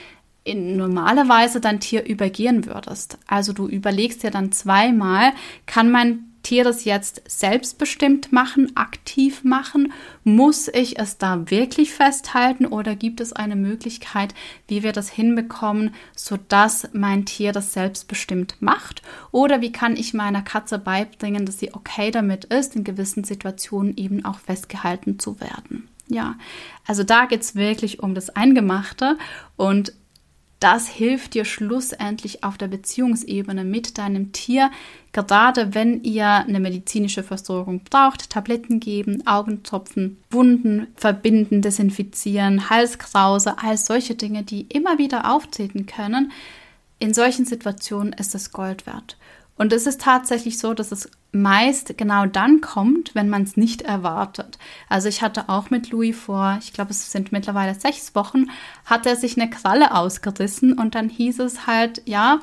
in 0.45 0.77
normalerweise 0.77 1.59
dein 1.59 1.81
Tier 1.81 2.05
übergehen 2.05 2.65
würdest. 2.65 3.17
Also 3.27 3.51
du 3.51 3.67
überlegst 3.67 4.23
dir 4.23 4.31
dann 4.31 4.53
zweimal, 4.53 5.33
kann 5.65 5.91
mein 5.91 6.23
Tier 6.41 6.63
das 6.63 6.85
jetzt 6.85 7.23
selbstbestimmt 7.27 8.31
machen, 8.31 8.71
aktiv 8.77 9.43
machen? 9.43 9.91
Muss 10.23 10.69
ich 10.69 10.97
es 10.97 11.17
da 11.17 11.51
wirklich 11.51 11.93
festhalten 11.93 12.65
oder 12.65 12.95
gibt 12.95 13.19
es 13.19 13.33
eine 13.33 13.57
Möglichkeit, 13.57 14.33
wie 14.69 14.81
wir 14.81 14.93
das 14.93 15.09
hinbekommen, 15.09 15.93
sodass 16.15 16.87
mein 16.93 17.25
Tier 17.25 17.51
das 17.51 17.73
selbstbestimmt 17.73 18.61
macht? 18.61 19.01
Oder 19.33 19.59
wie 19.59 19.73
kann 19.73 19.97
ich 19.97 20.13
meiner 20.13 20.41
Katze 20.41 20.79
beibringen, 20.79 21.45
dass 21.45 21.59
sie 21.59 21.73
okay 21.73 22.11
damit 22.11 22.45
ist, 22.45 22.77
in 22.77 22.85
gewissen 22.85 23.25
Situationen 23.25 23.97
eben 23.97 24.23
auch 24.23 24.39
festgehalten 24.39 25.19
zu 25.19 25.41
werden? 25.41 25.89
Ja, 26.09 26.35
also 26.85 27.03
da 27.03 27.25
geht 27.25 27.41
es 27.41 27.55
wirklich 27.55 28.01
um 28.01 28.15
das 28.15 28.29
Eingemachte 28.31 29.17
und 29.55 29.93
das 30.59 30.89
hilft 30.89 31.35
dir 31.35 31.45
schlussendlich 31.45 32.43
auf 32.43 32.57
der 32.57 32.67
Beziehungsebene 32.67 33.63
mit 33.63 33.97
deinem 33.97 34.33
Tier, 34.33 34.71
gerade 35.13 35.73
wenn 35.73 36.03
ihr 36.03 36.27
eine 36.27 36.59
medizinische 36.59 37.23
Versorgung 37.23 37.81
braucht, 37.89 38.29
Tabletten 38.29 38.81
geben, 38.81 39.25
Augentropfen, 39.25 40.17
Wunden 40.29 40.87
verbinden, 40.95 41.61
desinfizieren, 41.61 42.69
Halskrause, 42.69 43.57
all 43.59 43.77
solche 43.77 44.15
Dinge, 44.15 44.43
die 44.43 44.63
immer 44.63 44.97
wieder 44.97 45.31
auftreten 45.31 45.85
können. 45.85 46.33
In 46.97 47.13
solchen 47.13 47.45
Situationen 47.45 48.11
ist 48.11 48.35
es 48.35 48.51
Gold 48.51 48.85
wert. 48.85 49.15
Und 49.59 49.73
es 49.73 49.85
ist 49.85 49.99
tatsächlich 49.99 50.57
so, 50.57 50.73
dass 50.73 50.93
es 50.93 51.11
meist 51.33 51.97
genau 51.97 52.25
dann 52.25 52.61
kommt, 52.61 53.13
wenn 53.13 53.27
man 53.27 53.43
es 53.43 53.57
nicht 53.57 53.81
erwartet. 53.81 54.57
Also 54.87 55.09
ich 55.09 55.21
hatte 55.21 55.49
auch 55.49 55.69
mit 55.69 55.91
Louis 55.91 56.17
vor, 56.17 56.57
ich 56.61 56.71
glaube, 56.71 56.91
es 56.91 57.11
sind 57.11 57.33
mittlerweile 57.33 57.75
sechs 57.75 58.15
Wochen, 58.15 58.45
hat 58.85 59.05
er 59.05 59.17
sich 59.17 59.37
eine 59.37 59.49
Kralle 59.49 59.93
ausgerissen 59.93 60.79
und 60.79 60.95
dann 60.95 61.09
hieß 61.09 61.39
es 61.39 61.67
halt, 61.67 62.01
ja, 62.05 62.39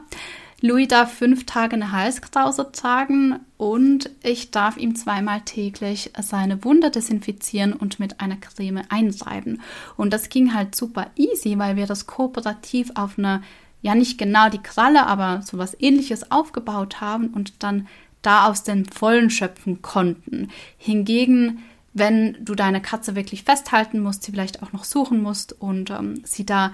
Louis 0.60 0.88
darf 0.88 1.10
fünf 1.14 1.46
Tage 1.46 1.76
eine 1.76 1.92
Halskrause 1.92 2.70
tragen 2.70 3.40
und 3.56 4.10
ich 4.22 4.50
darf 4.50 4.76
ihm 4.76 4.94
zweimal 4.94 5.40
täglich 5.40 6.10
seine 6.20 6.64
Wunde 6.64 6.90
desinfizieren 6.90 7.72
und 7.72 7.98
mit 7.98 8.20
einer 8.20 8.36
Creme 8.36 8.82
einreiben. 8.90 9.62
Und 9.96 10.12
das 10.12 10.28
ging 10.28 10.52
halt 10.52 10.74
super 10.74 11.06
easy, 11.16 11.58
weil 11.58 11.76
wir 11.76 11.86
das 11.86 12.06
kooperativ 12.06 12.90
auf 12.94 13.18
eine 13.18 13.42
ja 13.86 13.94
nicht 13.94 14.18
genau 14.18 14.48
die 14.48 14.62
Kralle, 14.62 15.06
aber 15.06 15.42
so 15.42 15.58
was 15.58 15.76
ähnliches 15.80 16.32
aufgebaut 16.32 17.00
haben 17.00 17.28
und 17.28 17.62
dann 17.62 17.86
da 18.20 18.48
aus 18.48 18.64
den 18.64 18.84
Vollen 18.84 19.30
schöpfen 19.30 19.80
konnten. 19.80 20.50
Hingegen, 20.76 21.62
wenn 21.94 22.36
du 22.44 22.56
deine 22.56 22.82
Katze 22.82 23.14
wirklich 23.14 23.44
festhalten 23.44 24.00
musst, 24.00 24.24
sie 24.24 24.32
vielleicht 24.32 24.62
auch 24.64 24.72
noch 24.72 24.82
suchen 24.82 25.22
musst 25.22 25.52
und 25.52 25.90
ähm, 25.90 26.20
sie 26.24 26.44
da 26.44 26.72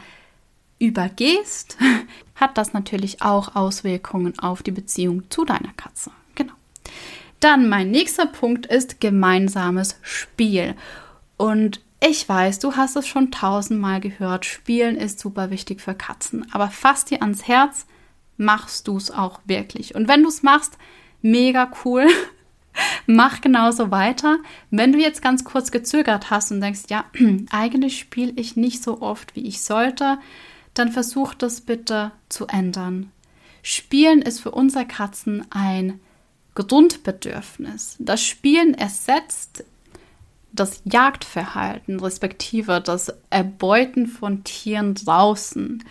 übergehst, 0.79 1.77
hat 2.35 2.57
das 2.57 2.73
natürlich 2.73 3.21
auch 3.21 3.55
Auswirkungen 3.55 4.39
auf 4.39 4.63
die 4.63 4.71
Beziehung 4.71 5.25
zu 5.29 5.45
deiner 5.45 5.75
Katze. 5.77 6.13
Genau. 6.35 6.55
Dann 7.41 7.69
mein 7.69 7.91
nächster 7.91 8.25
Punkt 8.25 8.65
ist 8.65 9.03
gemeinsames 9.03 9.97
Spiel. 10.01 10.75
Und 11.37 11.83
ich 12.05 12.29
weiß, 12.29 12.59
du 12.59 12.75
hast 12.75 12.97
es 12.97 13.07
schon 13.07 13.31
tausendmal 13.31 14.01
gehört, 14.01 14.45
Spielen 14.45 14.97
ist 14.97 15.21
super 15.21 15.51
wichtig 15.51 15.81
für 15.81 15.95
Katzen, 15.95 16.47
aber 16.53 16.69
fass 16.69 17.05
dir 17.05 17.23
ans 17.23 17.47
Herz, 17.47 17.87
machst 18.37 18.89
du 18.89 18.97
es 18.97 19.13
auch 19.13 19.41
wirklich. 19.45 19.95
Und 19.95 20.09
wenn 20.09 20.23
du 20.23 20.29
es 20.29 20.43
machst, 20.43 20.79
mega 21.21 21.71
cool. 21.85 22.07
Mach 23.07 23.41
genauso 23.41 23.91
weiter. 23.91 24.39
Wenn 24.71 24.93
du 24.93 24.99
jetzt 24.99 25.23
ganz 25.23 25.45
kurz 25.45 25.71
gezögert 25.71 26.31
hast 26.31 26.51
und 26.51 26.61
denkst, 26.61 26.85
ja, 26.89 27.05
eigentlich 27.51 27.99
spiele 27.99 28.33
ich 28.35 28.57
nicht 28.57 28.83
so 28.83 29.01
oft, 29.01 29.37
wie 29.37 29.47
ich 29.47 29.63
sollte, 29.63 30.19
dann 30.75 30.91
versuch 30.91 31.35
das 31.35 31.61
bitte 31.61 32.11
zu 32.29 32.47
ändern. 32.47 33.13
Spielen 33.63 34.23
ist 34.23 34.41
für 34.41 34.51
unsere 34.51 34.87
Katzen 34.87 35.47
ein 35.51 36.01
Grundbedürfnis. 36.55 37.97
Das 38.01 38.25
Spielen 38.25 38.75
ersetzt 38.75 39.65
das 40.53 40.83
Jagdverhalten, 40.85 42.01
respektive 42.01 42.81
das 42.81 43.13
Erbeuten 43.31 44.07
von 44.07 44.45
Tieren 44.45 44.95
draußen. 44.95 45.83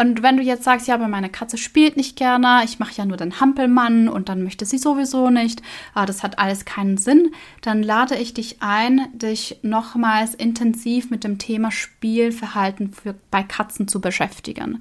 Und 0.00 0.22
wenn 0.22 0.36
du 0.36 0.44
jetzt 0.44 0.62
sagst, 0.62 0.86
ja, 0.86 0.94
aber 0.94 1.08
meine 1.08 1.28
Katze 1.28 1.58
spielt 1.58 1.96
nicht 1.96 2.14
gerne, 2.14 2.60
ich 2.64 2.78
mache 2.78 2.94
ja 2.94 3.04
nur 3.04 3.16
den 3.16 3.40
Hampelmann 3.40 4.08
und 4.08 4.28
dann 4.28 4.44
möchte 4.44 4.64
sie 4.64 4.78
sowieso 4.78 5.28
nicht, 5.28 5.60
ah, 5.92 6.06
das 6.06 6.22
hat 6.22 6.38
alles 6.38 6.64
keinen 6.64 6.98
Sinn, 6.98 7.32
dann 7.62 7.82
lade 7.82 8.14
ich 8.14 8.32
dich 8.32 8.58
ein, 8.60 9.08
dich 9.12 9.58
nochmals 9.62 10.36
intensiv 10.36 11.10
mit 11.10 11.24
dem 11.24 11.38
Thema 11.38 11.72
Spielverhalten 11.72 12.92
für, 12.92 13.16
bei 13.32 13.42
Katzen 13.42 13.88
zu 13.88 14.00
beschäftigen. 14.00 14.80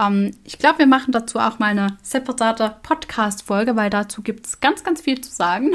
Ähm, 0.00 0.32
ich 0.42 0.58
glaube, 0.58 0.80
wir 0.80 0.88
machen 0.88 1.12
dazu 1.12 1.38
auch 1.38 1.60
mal 1.60 1.70
eine 1.70 1.98
separate 2.02 2.74
Podcast-Folge, 2.82 3.76
weil 3.76 3.90
dazu 3.90 4.20
gibt 4.22 4.46
es 4.46 4.58
ganz, 4.58 4.82
ganz 4.82 5.00
viel 5.00 5.20
zu 5.20 5.30
sagen. 5.30 5.74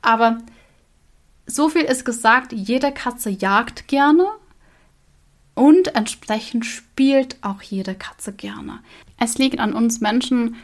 Aber 0.00 0.38
so 1.50 1.68
viel 1.68 1.82
ist 1.82 2.04
gesagt, 2.04 2.52
jede 2.52 2.92
Katze 2.92 3.30
jagt 3.30 3.88
gerne 3.88 4.26
und 5.54 5.94
entsprechend 5.94 6.64
spielt 6.64 7.36
auch 7.42 7.62
jede 7.62 7.94
Katze 7.94 8.32
gerne. 8.32 8.80
Es 9.18 9.38
liegt 9.38 9.58
an 9.58 9.74
uns 9.74 10.00
Menschen 10.00 10.56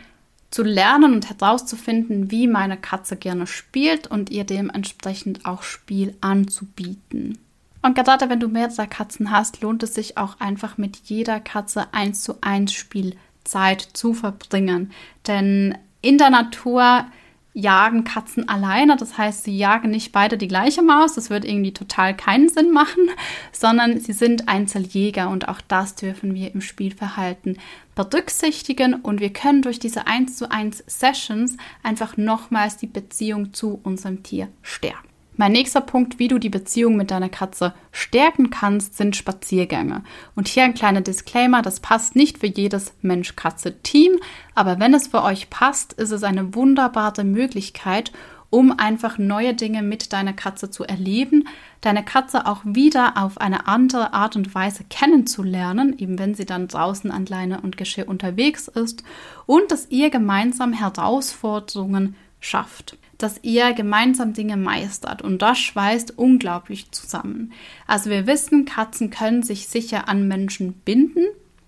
zu 0.50 0.62
lernen 0.62 1.12
und 1.12 1.28
herauszufinden, 1.28 2.30
wie 2.30 2.46
meine 2.46 2.76
Katze 2.76 3.16
gerne 3.16 3.46
spielt 3.46 4.06
und 4.06 4.30
ihr 4.30 4.44
dementsprechend 4.44 5.44
auch 5.44 5.62
Spiel 5.62 6.16
anzubieten. 6.20 7.38
Und 7.82 7.94
gerade 7.94 8.30
wenn 8.30 8.40
du 8.40 8.48
mehrere 8.48 8.86
Katzen 8.86 9.30
hast, 9.30 9.60
lohnt 9.60 9.82
es 9.82 9.94
sich 9.94 10.16
auch 10.16 10.40
einfach 10.40 10.78
mit 10.78 10.96
jeder 11.04 11.40
Katze 11.40 11.92
eins 11.92 12.22
zu 12.22 12.36
eins 12.40 12.72
Spielzeit 12.72 13.80
zu 13.80 14.14
verbringen. 14.14 14.92
Denn 15.26 15.76
in 16.00 16.18
der 16.18 16.30
Natur 16.30 17.06
jagen 17.56 18.04
Katzen 18.04 18.48
alleine. 18.48 18.96
Das 18.96 19.16
heißt, 19.16 19.44
sie 19.44 19.56
jagen 19.56 19.90
nicht 19.90 20.12
beide 20.12 20.36
die 20.36 20.46
gleiche 20.46 20.82
Maus. 20.82 21.14
Das 21.14 21.30
wird 21.30 21.44
irgendwie 21.44 21.72
total 21.72 22.14
keinen 22.14 22.50
Sinn 22.50 22.70
machen, 22.70 23.08
sondern 23.52 23.98
sie 23.98 24.12
sind 24.12 24.46
Einzeljäger 24.46 25.30
und 25.30 25.48
auch 25.48 25.60
das 25.66 25.94
dürfen 25.94 26.34
wir 26.34 26.54
im 26.54 26.60
Spielverhalten 26.60 27.58
berücksichtigen 27.94 28.94
und 28.94 29.20
wir 29.20 29.32
können 29.32 29.62
durch 29.62 29.78
diese 29.78 30.06
1 30.06 30.36
zu 30.36 30.50
1 30.50 30.84
Sessions 30.86 31.56
einfach 31.82 32.18
nochmals 32.18 32.76
die 32.76 32.86
Beziehung 32.86 33.54
zu 33.54 33.80
unserem 33.82 34.22
Tier 34.22 34.48
stärken. 34.60 35.15
Mein 35.38 35.52
nächster 35.52 35.82
Punkt, 35.82 36.18
wie 36.18 36.28
du 36.28 36.38
die 36.38 36.48
Beziehung 36.48 36.96
mit 36.96 37.10
deiner 37.10 37.28
Katze 37.28 37.74
stärken 37.92 38.48
kannst, 38.48 38.96
sind 38.96 39.16
Spaziergänge. 39.16 40.02
Und 40.34 40.48
hier 40.48 40.64
ein 40.64 40.72
kleiner 40.72 41.02
Disclaimer, 41.02 41.60
das 41.60 41.80
passt 41.80 42.16
nicht 42.16 42.38
für 42.38 42.46
jedes 42.46 42.94
Mensch-Katze-Team, 43.02 44.18
aber 44.54 44.80
wenn 44.80 44.94
es 44.94 45.08
für 45.08 45.22
euch 45.22 45.50
passt, 45.50 45.92
ist 45.92 46.10
es 46.10 46.22
eine 46.22 46.54
wunderbare 46.54 47.22
Möglichkeit, 47.22 48.12
um 48.48 48.78
einfach 48.78 49.18
neue 49.18 49.52
Dinge 49.52 49.82
mit 49.82 50.14
deiner 50.14 50.32
Katze 50.32 50.70
zu 50.70 50.84
erleben, 50.84 51.46
deine 51.82 52.02
Katze 52.02 52.46
auch 52.46 52.62
wieder 52.64 53.18
auf 53.18 53.38
eine 53.38 53.68
andere 53.68 54.14
Art 54.14 54.36
und 54.36 54.54
Weise 54.54 54.84
kennenzulernen, 54.88 55.98
eben 55.98 56.18
wenn 56.18 56.34
sie 56.34 56.46
dann 56.46 56.68
draußen 56.68 57.10
an 57.10 57.26
Leine 57.26 57.60
und 57.60 57.76
Geschirr 57.76 58.08
unterwegs 58.08 58.68
ist 58.68 59.02
und 59.44 59.70
dass 59.70 59.90
ihr 59.90 60.08
gemeinsam 60.08 60.72
Herausforderungen 60.72 62.16
schafft 62.40 62.96
dass 63.18 63.40
ihr 63.42 63.72
gemeinsam 63.72 64.32
Dinge 64.32 64.56
meistert 64.56 65.22
und 65.22 65.40
das 65.42 65.58
schweißt 65.58 66.18
unglaublich 66.18 66.90
zusammen. 66.92 67.52
Also 67.86 68.10
wir 68.10 68.26
wissen, 68.26 68.64
Katzen 68.64 69.10
können 69.10 69.42
sich 69.42 69.68
sicher 69.68 70.08
an 70.08 70.28
Menschen 70.28 70.72
binden. 70.72 71.24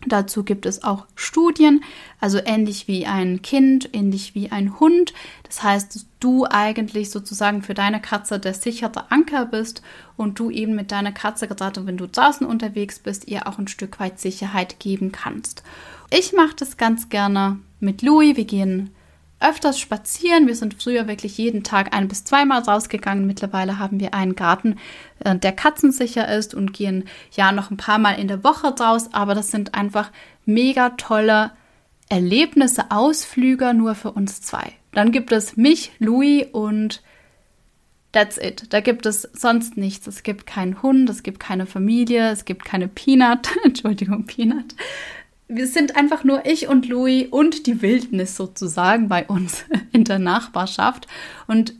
Dazu 0.07 0.45
gibt 0.45 0.64
es 0.64 0.85
auch 0.85 1.07
Studien, 1.17 1.83
also 2.21 2.38
ähnlich 2.45 2.87
wie 2.87 3.05
ein 3.07 3.43
Kind, 3.43 3.90
ähnlich 3.93 4.35
wie 4.37 4.52
ein 4.52 4.78
Hund. 4.78 5.12
Das 5.43 5.62
heißt, 5.64 5.95
dass 5.95 6.07
du 6.21 6.47
eigentlich 6.49 7.11
sozusagen 7.11 7.62
für 7.62 7.75
deine 7.75 8.00
Katze 8.00 8.38
der 8.38 8.55
sichere 8.55 9.11
Anker 9.11 9.47
bist 9.47 9.83
und 10.17 10.38
du 10.38 10.50
eben 10.50 10.76
mit 10.76 10.93
deiner 10.93 11.11
Katze, 11.11 11.49
gerade 11.49 11.85
wenn 11.87 11.97
du 11.97 12.07
draußen 12.07 12.47
unterwegs 12.47 13.00
bist, 13.00 13.26
ihr 13.26 13.49
auch 13.49 13.59
ein 13.59 13.67
Stück 13.67 13.99
weit 13.99 14.21
Sicherheit 14.21 14.78
geben 14.78 15.11
kannst. 15.11 15.64
Ich 16.11 16.33
mache 16.33 16.55
das 16.57 16.76
ganz 16.76 17.09
gerne 17.09 17.59
mit 17.81 18.02
Louis. 18.02 18.37
Wir 18.37 18.45
gehen 18.45 18.90
öfters 19.40 19.78
spazieren. 19.78 20.47
Wir 20.47 20.57
sind 20.57 20.83
früher 20.83 21.07
wirklich 21.07 21.38
jeden 21.38 21.62
Tag 21.62 21.95
ein 21.95 22.09
bis 22.09 22.25
zweimal 22.25 22.62
rausgegangen. 22.62 23.26
Mittlerweile 23.26 23.78
haben 23.78 24.00
wir 24.00 24.14
einen 24.14 24.35
Garten, 24.35 24.76
äh, 25.21 25.37
der 25.37 25.52
katzensicher 25.52 26.28
ist 26.28 26.54
und 26.54 26.73
gehen 26.73 27.04
ja 27.33 27.52
noch 27.52 27.71
ein 27.71 27.76
paar 27.76 27.99
Mal 27.99 28.14
in 28.14 28.28
der 28.28 28.45
Woche 28.45 28.68
raus. 28.68 29.11
Aber 29.12 29.35
das 29.35 29.50
sind 29.50 29.75
einfach 29.75 30.11
mega 30.45 30.90
tolle 30.90 31.52
Erlebnisse, 32.09 32.90
Ausflüge 32.90 33.75
nur 33.75 33.95
für 33.95 34.12
uns 34.12 34.40
zwei. 34.40 34.73
Dann 34.92 35.12
gibt 35.12 35.30
es 35.33 35.57
mich, 35.57 35.92
Louis 35.99 36.47
und 36.52 37.02
That's 38.11 38.38
it. 38.38 38.73
Da 38.73 38.80
gibt 38.80 39.04
es 39.04 39.28
sonst 39.35 39.76
nichts. 39.76 40.07
Es 40.07 40.23
gibt 40.23 40.47
keinen 40.47 40.83
Hund, 40.83 41.11
es 41.11 41.23
gibt 41.23 41.40
keine 41.40 41.66
Familie, 41.66 42.30
es 42.30 42.47
gibt 42.47 42.64
keine 42.64 42.88
Peanut. 42.88 43.50
Entschuldigung, 43.64 44.25
Peanut 44.25 44.75
wir 45.49 45.67
sind 45.67 45.97
einfach 45.97 46.25
nur 46.25 46.47
ich 46.47 46.69
und 46.69 46.88
Louis 46.88 47.26
und 47.31 47.67
die 47.67 47.81
Wildnis 47.81 48.37
sozusagen 48.37 49.09
bei 49.09 49.26
uns 49.26 49.64
in 49.93 50.05
der 50.05 50.19
Nachbarschaft. 50.19 51.09
Und 51.47 51.75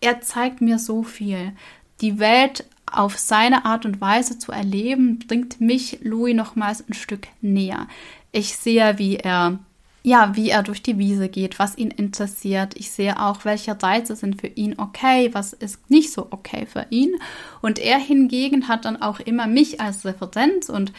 er 0.00 0.20
zeigt 0.20 0.60
mir 0.60 0.78
so 0.78 1.02
viel. 1.02 1.52
Die 2.00 2.18
Welt 2.18 2.64
auf 2.90 3.18
seine 3.18 3.64
Art 3.64 3.84
und 3.84 4.00
Weise 4.00 4.38
zu 4.38 4.52
erleben, 4.52 5.18
bringt 5.18 5.60
mich 5.60 5.98
Louis 6.02 6.34
nochmals 6.34 6.84
ein 6.88 6.94
Stück 6.94 7.28
näher. 7.40 7.86
Ich 8.32 8.56
sehe, 8.56 8.98
wie 8.98 9.16
er 9.16 9.58
ja, 10.02 10.34
wie 10.34 10.50
er 10.50 10.62
durch 10.62 10.82
die 10.82 10.98
Wiese 10.98 11.28
geht, 11.28 11.58
was 11.58 11.76
ihn 11.76 11.90
interessiert. 11.90 12.74
Ich 12.76 12.90
sehe 12.90 13.20
auch, 13.20 13.44
welche 13.44 13.80
Reize 13.80 14.16
sind 14.16 14.40
für 14.40 14.46
ihn 14.46 14.78
okay, 14.78 15.30
was 15.32 15.52
ist 15.52 15.90
nicht 15.90 16.12
so 16.12 16.28
okay 16.30 16.66
für 16.66 16.86
ihn. 16.90 17.14
Und 17.60 17.78
er 17.78 17.98
hingegen 17.98 18.68
hat 18.68 18.84
dann 18.84 19.00
auch 19.00 19.20
immer 19.20 19.46
mich 19.46 19.80
als 19.80 20.04
Referenz 20.04 20.68
und 20.68 20.92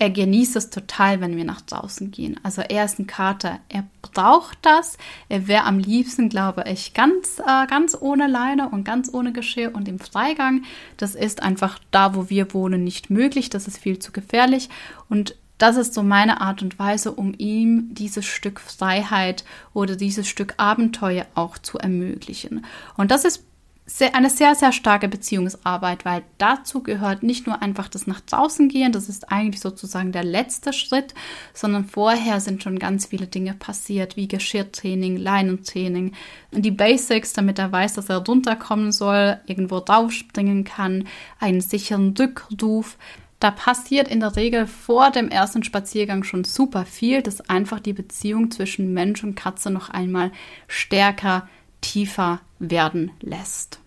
er 0.00 0.10
genießt 0.10 0.54
es 0.54 0.70
total, 0.70 1.20
wenn 1.20 1.36
wir 1.36 1.44
nach 1.44 1.60
draußen 1.60 2.12
gehen. 2.12 2.38
Also 2.44 2.62
er 2.62 2.84
ist 2.84 3.00
ein 3.00 3.08
Kater, 3.08 3.58
er 3.68 3.84
braucht 4.00 4.58
das. 4.62 4.96
Er 5.28 5.48
wäre 5.48 5.64
am 5.64 5.80
liebsten, 5.80 6.28
glaube 6.28 6.64
ich, 6.70 6.94
ganz, 6.94 7.40
äh, 7.40 7.66
ganz 7.66 7.96
ohne 8.00 8.28
Leine 8.28 8.68
und 8.68 8.84
ganz 8.84 9.12
ohne 9.12 9.32
Geschirr 9.32 9.74
und 9.74 9.88
im 9.88 9.98
Freigang. 9.98 10.62
Das 10.98 11.16
ist 11.16 11.42
einfach 11.42 11.80
da, 11.90 12.14
wo 12.14 12.30
wir 12.30 12.54
wohnen, 12.54 12.84
nicht 12.84 13.10
möglich. 13.10 13.50
Das 13.50 13.66
ist 13.66 13.78
viel 13.78 13.98
zu 13.98 14.12
gefährlich. 14.12 14.68
Und 15.08 15.34
das 15.58 15.76
ist 15.76 15.94
so 15.94 16.02
meine 16.02 16.40
Art 16.40 16.62
und 16.62 16.78
Weise, 16.78 17.12
um 17.12 17.34
ihm 17.36 17.92
dieses 17.92 18.24
Stück 18.24 18.60
Freiheit 18.60 19.44
oder 19.74 19.96
dieses 19.96 20.28
Stück 20.28 20.54
Abenteuer 20.56 21.26
auch 21.34 21.58
zu 21.58 21.78
ermöglichen. 21.78 22.64
Und 22.96 23.10
das 23.10 23.24
ist 23.24 23.44
sehr, 23.88 24.14
eine 24.14 24.28
sehr, 24.28 24.54
sehr 24.54 24.72
starke 24.72 25.08
Beziehungsarbeit, 25.08 26.04
weil 26.04 26.22
dazu 26.36 26.82
gehört 26.82 27.22
nicht 27.22 27.46
nur 27.46 27.62
einfach 27.62 27.88
das 27.88 28.06
nach 28.06 28.20
draußen 28.20 28.68
gehen, 28.68 28.92
das 28.92 29.08
ist 29.08 29.32
eigentlich 29.32 29.62
sozusagen 29.62 30.12
der 30.12 30.24
letzte 30.24 30.74
Schritt, 30.74 31.14
sondern 31.54 31.86
vorher 31.86 32.40
sind 32.40 32.62
schon 32.62 32.78
ganz 32.78 33.06
viele 33.06 33.26
Dinge 33.26 33.54
passiert, 33.54 34.16
wie 34.16 34.28
Geschirrtraining, 34.28 35.16
Leinentraining, 35.16 36.12
die 36.52 36.70
Basics, 36.70 37.32
damit 37.32 37.58
er 37.58 37.72
weiß, 37.72 37.94
dass 37.94 38.10
er 38.10 38.18
runterkommen 38.18 38.92
soll, 38.92 39.38
irgendwo 39.46 39.80
draufspringen 39.80 40.64
kann, 40.64 41.08
einen 41.40 41.62
sicheren 41.62 42.14
Rückruf. 42.16 42.98
Da 43.40 43.52
passiert 43.52 44.08
in 44.08 44.20
der 44.20 44.34
Regel 44.34 44.66
vor 44.66 45.10
dem 45.10 45.28
ersten 45.28 45.62
Spaziergang 45.62 46.24
schon 46.24 46.44
super 46.44 46.84
viel, 46.84 47.22
dass 47.22 47.48
einfach 47.48 47.78
die 47.78 47.92
Beziehung 47.92 48.50
zwischen 48.50 48.92
Mensch 48.92 49.22
und 49.22 49.36
Katze 49.36 49.70
noch 49.70 49.90
einmal 49.90 50.32
stärker 50.66 51.48
tiefer 51.80 52.40
werden 52.58 53.12
lässt. 53.20 53.78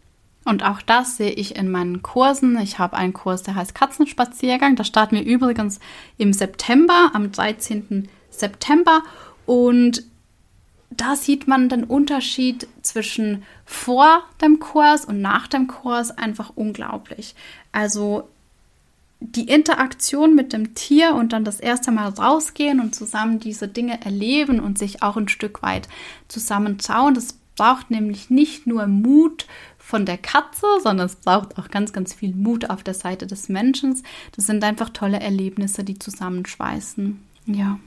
Und 0.46 0.64
auch 0.64 0.82
das 0.82 1.18
sehe 1.18 1.32
ich 1.32 1.56
in 1.56 1.70
meinen 1.70 2.02
Kursen. 2.02 2.58
Ich 2.60 2.80
habe 2.80 2.98
einen 2.98 3.14
Kurs, 3.14 3.44
der 3.44 3.56
heißt 3.56 3.76
Katzenspaziergang. 3.76 4.76
Da 4.76 4.84
starten 4.84 5.16
wir 5.16 5.24
übrigens 5.24 5.80
im 6.18 6.34
September, 6.34 7.12
am 7.14 7.32
13. 7.32 8.08
September. 8.30 9.04
Und 9.46 10.04
da 10.90 11.16
sieht 11.16 11.48
man 11.48 11.70
den 11.70 11.84
Unterschied 11.84 12.68
zwischen 12.82 13.44
vor 13.66 14.24
dem 14.42 14.60
Kurs 14.60 15.06
und 15.06 15.22
nach 15.22 15.48
dem 15.48 15.68
Kurs 15.68 16.12
einfach 16.18 16.52
unglaublich. 16.56 17.36
Also 17.72 18.28
die 19.22 19.48
Interaktion 19.48 20.34
mit 20.36 20.52
dem 20.52 20.74
Tier 20.74 21.14
und 21.14 21.32
dann 21.32 21.46
das 21.46 21.60
erste 21.60 21.92
Mal 21.92 22.10
rausgehen 22.10 22.80
und 22.80 22.96
zusammen 22.96 23.40
diese 23.40 23.68
Dinge 23.68 24.04
erleben 24.04 24.60
und 24.60 24.80
sich 24.80 25.04
auch 25.04 25.16
ein 25.16 25.28
Stück 25.28 25.62
weit 25.62 25.88
zusammen 26.28 26.80
schauen, 26.80 27.14
das 27.14 27.34
braucht 27.56 27.92
nämlich 27.92 28.32
nicht 28.32 28.66
nur 28.66 28.88
Mut 28.88 29.46
von 29.78 30.08
der 30.08 30.18
Katze, 30.18 30.66
sondern 30.82 31.06
es 31.06 31.18
braucht 31.18 31.60
auch 31.60 31.70
ganz, 31.70 31.94
ganz 31.94 32.14
viel 32.14 32.34
Mut 32.34 32.70
auf 32.72 32.82
der 32.82 32.96
Seite 32.96 33.28
des 33.28 33.48
Menschen. 33.48 34.02
Das 34.36 34.48
sind 34.48 34.64
einfach 34.64 34.90
tolle 34.90 35.20
Erlebnisse, 35.20 35.84
die 35.84 36.00
zusammenschweißen. 36.00 37.22
Ja. 37.46 37.80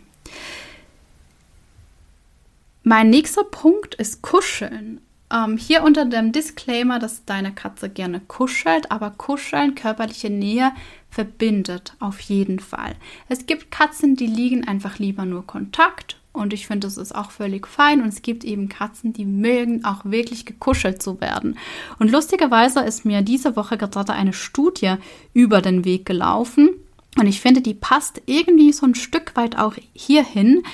Mein 2.84 3.10
nächster 3.10 3.44
Punkt 3.44 3.96
ist 3.96 4.22
Kuscheln. 4.22 5.00
Ähm, 5.33 5.57
hier 5.57 5.83
unter 5.83 6.04
dem 6.04 6.33
Disclaimer, 6.33 6.99
dass 6.99 7.25
deine 7.25 7.52
Katze 7.52 7.88
gerne 7.88 8.21
kuschelt, 8.21 8.90
aber 8.90 9.11
Kuscheln, 9.11 9.75
körperliche 9.75 10.31
Nähe 10.31 10.73
verbindet 11.11 11.95
auf 12.00 12.21
jeden 12.21 12.61
Fall. 12.61 12.95
Es 13.28 13.47
gibt 13.47 13.71
Katzen, 13.71 14.16
die 14.16 14.26
liegen 14.26 14.66
einfach 14.66 14.99
lieber 14.99 15.25
nur 15.25 15.47
Kontakt 15.47 16.16
und 16.35 16.52
ich 16.52 16.66
finde, 16.66 16.88
das 16.88 16.97
ist 16.97 17.14
auch 17.14 17.31
völlig 17.31 17.67
fein. 17.69 18.02
Und 18.02 18.08
es 18.08 18.21
gibt 18.21 18.43
eben 18.43 18.69
Katzen, 18.69 19.13
die 19.13 19.25
mögen 19.25 19.84
auch 19.84 20.04
wirklich 20.04 20.45
gekuschelt 20.45 21.00
zu 21.00 21.21
werden. 21.21 21.56
Und 22.00 22.10
lustigerweise 22.10 22.80
ist 22.80 23.04
mir 23.04 23.23
diese 23.23 23.54
Woche 23.54 23.78
gerade 23.78 24.13
eine 24.13 24.32
Studie 24.32 24.97
über 25.32 25.63
den 25.63 25.84
Weg 25.84 26.04
gelaufen. 26.04 26.71
Und 27.17 27.28
ich 27.28 27.41
finde, 27.41 27.60
die 27.60 27.75
passt 27.75 28.21
irgendwie 28.26 28.73
so 28.73 28.84
ein 28.84 28.97
Stück 28.97 29.37
weit 29.37 29.56
auch 29.56 29.76
hierhin. 29.93 30.65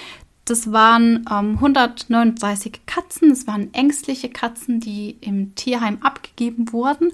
Das 0.51 0.73
waren 0.73 1.25
ähm, 1.31 1.55
139 1.61 2.81
Katzen. 2.85 3.29
Das 3.29 3.47
waren 3.47 3.73
ängstliche 3.73 4.29
Katzen, 4.29 4.81
die 4.81 5.17
im 5.21 5.55
Tierheim 5.55 5.99
abgegeben 6.03 6.73
wurden. 6.73 7.13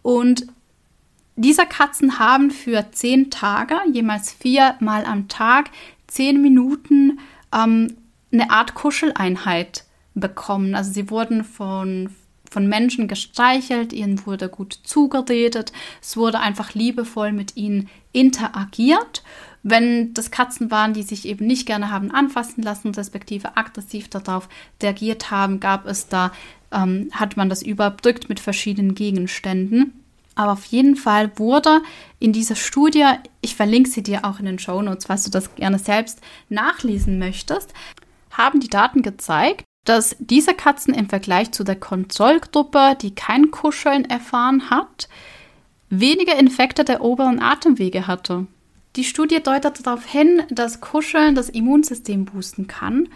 Und 0.00 0.46
diese 1.36 1.66
Katzen 1.66 2.18
haben 2.18 2.50
für 2.50 2.90
zehn 2.92 3.30
Tage, 3.30 3.76
jemals 3.92 4.32
viermal 4.32 5.04
am 5.04 5.28
Tag, 5.28 5.70
zehn 6.06 6.40
Minuten 6.40 7.18
ähm, 7.54 7.94
eine 8.32 8.50
Art 8.50 8.72
Kuscheleinheit 8.72 9.84
bekommen. 10.14 10.74
Also 10.74 10.90
sie 10.90 11.10
wurden 11.10 11.44
von, 11.44 12.08
von 12.50 12.66
Menschen 12.70 13.06
gestreichelt, 13.06 13.92
ihnen 13.92 14.24
wurde 14.24 14.48
gut 14.48 14.72
zugeredet, 14.82 15.72
es 16.00 16.16
wurde 16.16 16.40
einfach 16.40 16.72
liebevoll 16.72 17.32
mit 17.32 17.54
ihnen 17.54 17.90
interagiert. 18.12 19.22
Wenn 19.70 20.14
das 20.14 20.30
Katzen 20.30 20.70
waren, 20.70 20.94
die 20.94 21.02
sich 21.02 21.26
eben 21.26 21.46
nicht 21.46 21.66
gerne 21.66 21.90
haben 21.90 22.10
anfassen 22.10 22.62
lassen, 22.62 22.94
respektive 22.94 23.56
aggressiv 23.58 24.08
darauf 24.08 24.48
reagiert 24.82 25.30
haben, 25.30 25.60
gab 25.60 25.86
es 25.86 26.08
da, 26.08 26.32
ähm, 26.72 27.10
hat 27.12 27.36
man 27.36 27.50
das 27.50 27.62
überbrückt 27.62 28.30
mit 28.30 28.40
verschiedenen 28.40 28.94
Gegenständen. 28.94 29.92
Aber 30.34 30.52
auf 30.52 30.64
jeden 30.66 30.96
Fall 30.96 31.32
wurde 31.36 31.82
in 32.18 32.32
dieser 32.32 32.54
Studie, 32.54 33.04
ich 33.42 33.56
verlinke 33.56 33.90
sie 33.90 34.02
dir 34.02 34.24
auch 34.24 34.38
in 34.38 34.46
den 34.46 34.58
Show 34.58 34.80
Notes, 34.80 35.04
falls 35.04 35.24
du 35.24 35.30
das 35.30 35.54
gerne 35.56 35.78
selbst 35.78 36.20
nachlesen 36.48 37.18
möchtest, 37.18 37.74
haben 38.30 38.60
die 38.60 38.68
Daten 38.68 39.02
gezeigt, 39.02 39.64
dass 39.84 40.16
diese 40.18 40.54
Katzen 40.54 40.94
im 40.94 41.10
Vergleich 41.10 41.52
zu 41.52 41.62
der 41.62 41.76
Kontrollgruppe, 41.76 42.96
die 43.02 43.14
kein 43.14 43.50
Kuscheln 43.50 44.06
erfahren 44.06 44.70
hat, 44.70 45.08
weniger 45.90 46.38
Infekte 46.38 46.84
der 46.84 47.02
oberen 47.02 47.42
Atemwege 47.42 48.06
hatte. 48.06 48.46
Die 48.98 49.04
Studie 49.04 49.40
deutet 49.40 49.86
darauf 49.86 50.04
hin, 50.04 50.42
dass 50.50 50.80
Kuscheln 50.80 51.36
das 51.36 51.48
Immunsystem 51.48 52.24
boosten 52.24 52.66
kann. 52.66 53.08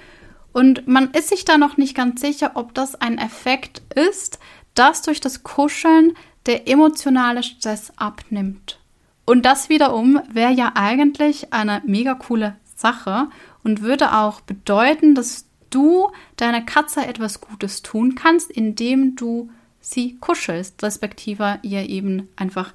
Und 0.52 0.86
man 0.86 1.10
ist 1.10 1.28
sich 1.28 1.44
da 1.44 1.58
noch 1.58 1.76
nicht 1.76 1.96
ganz 1.96 2.20
sicher, 2.20 2.52
ob 2.54 2.72
das 2.72 2.94
ein 2.94 3.18
Effekt 3.18 3.82
ist, 3.96 4.38
dass 4.74 5.02
durch 5.02 5.20
das 5.20 5.42
Kuscheln 5.42 6.12
der 6.46 6.68
emotionale 6.68 7.42
Stress 7.42 7.92
abnimmt. 7.96 8.78
Und 9.24 9.44
das 9.44 9.70
wiederum 9.70 10.20
wäre 10.32 10.52
ja 10.52 10.70
eigentlich 10.76 11.52
eine 11.52 11.82
mega 11.84 12.14
coole 12.14 12.54
Sache 12.76 13.26
und 13.64 13.82
würde 13.82 14.14
auch 14.14 14.40
bedeuten, 14.40 15.16
dass 15.16 15.46
du 15.70 16.12
deiner 16.36 16.60
Katze 16.60 17.04
etwas 17.04 17.40
Gutes 17.40 17.82
tun 17.82 18.14
kannst, 18.14 18.52
indem 18.52 19.16
du 19.16 19.50
sie 19.80 20.16
kuschelst, 20.20 20.80
respektive 20.84 21.58
ihr 21.62 21.88
eben 21.88 22.28
einfach 22.36 22.72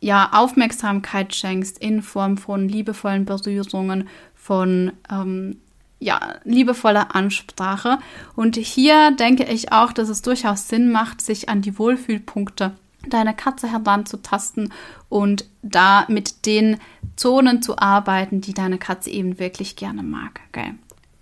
ja 0.00 0.30
Aufmerksamkeit 0.32 1.34
schenkst 1.34 1.78
in 1.78 2.02
Form 2.02 2.38
von 2.38 2.68
liebevollen 2.68 3.24
Berührungen, 3.24 4.08
von 4.34 4.92
ähm, 5.10 5.56
ja, 6.00 6.36
liebevoller 6.44 7.14
Ansprache. 7.14 7.98
Und 8.36 8.56
hier 8.56 9.10
denke 9.12 9.44
ich 9.44 9.72
auch, 9.72 9.92
dass 9.92 10.08
es 10.08 10.22
durchaus 10.22 10.68
Sinn 10.68 10.92
macht, 10.92 11.20
sich 11.20 11.48
an 11.48 11.62
die 11.62 11.78
Wohlfühlpunkte 11.78 12.72
deiner 13.06 13.34
Katze 13.34 13.70
heranzutasten 13.70 14.72
und 15.08 15.46
da 15.62 16.04
mit 16.08 16.46
den 16.46 16.78
Zonen 17.16 17.62
zu 17.62 17.78
arbeiten, 17.78 18.40
die 18.40 18.54
deine 18.54 18.78
Katze 18.78 19.10
eben 19.10 19.38
wirklich 19.38 19.76
gerne 19.76 20.02
mag. 20.02 20.40
Okay. 20.48 20.74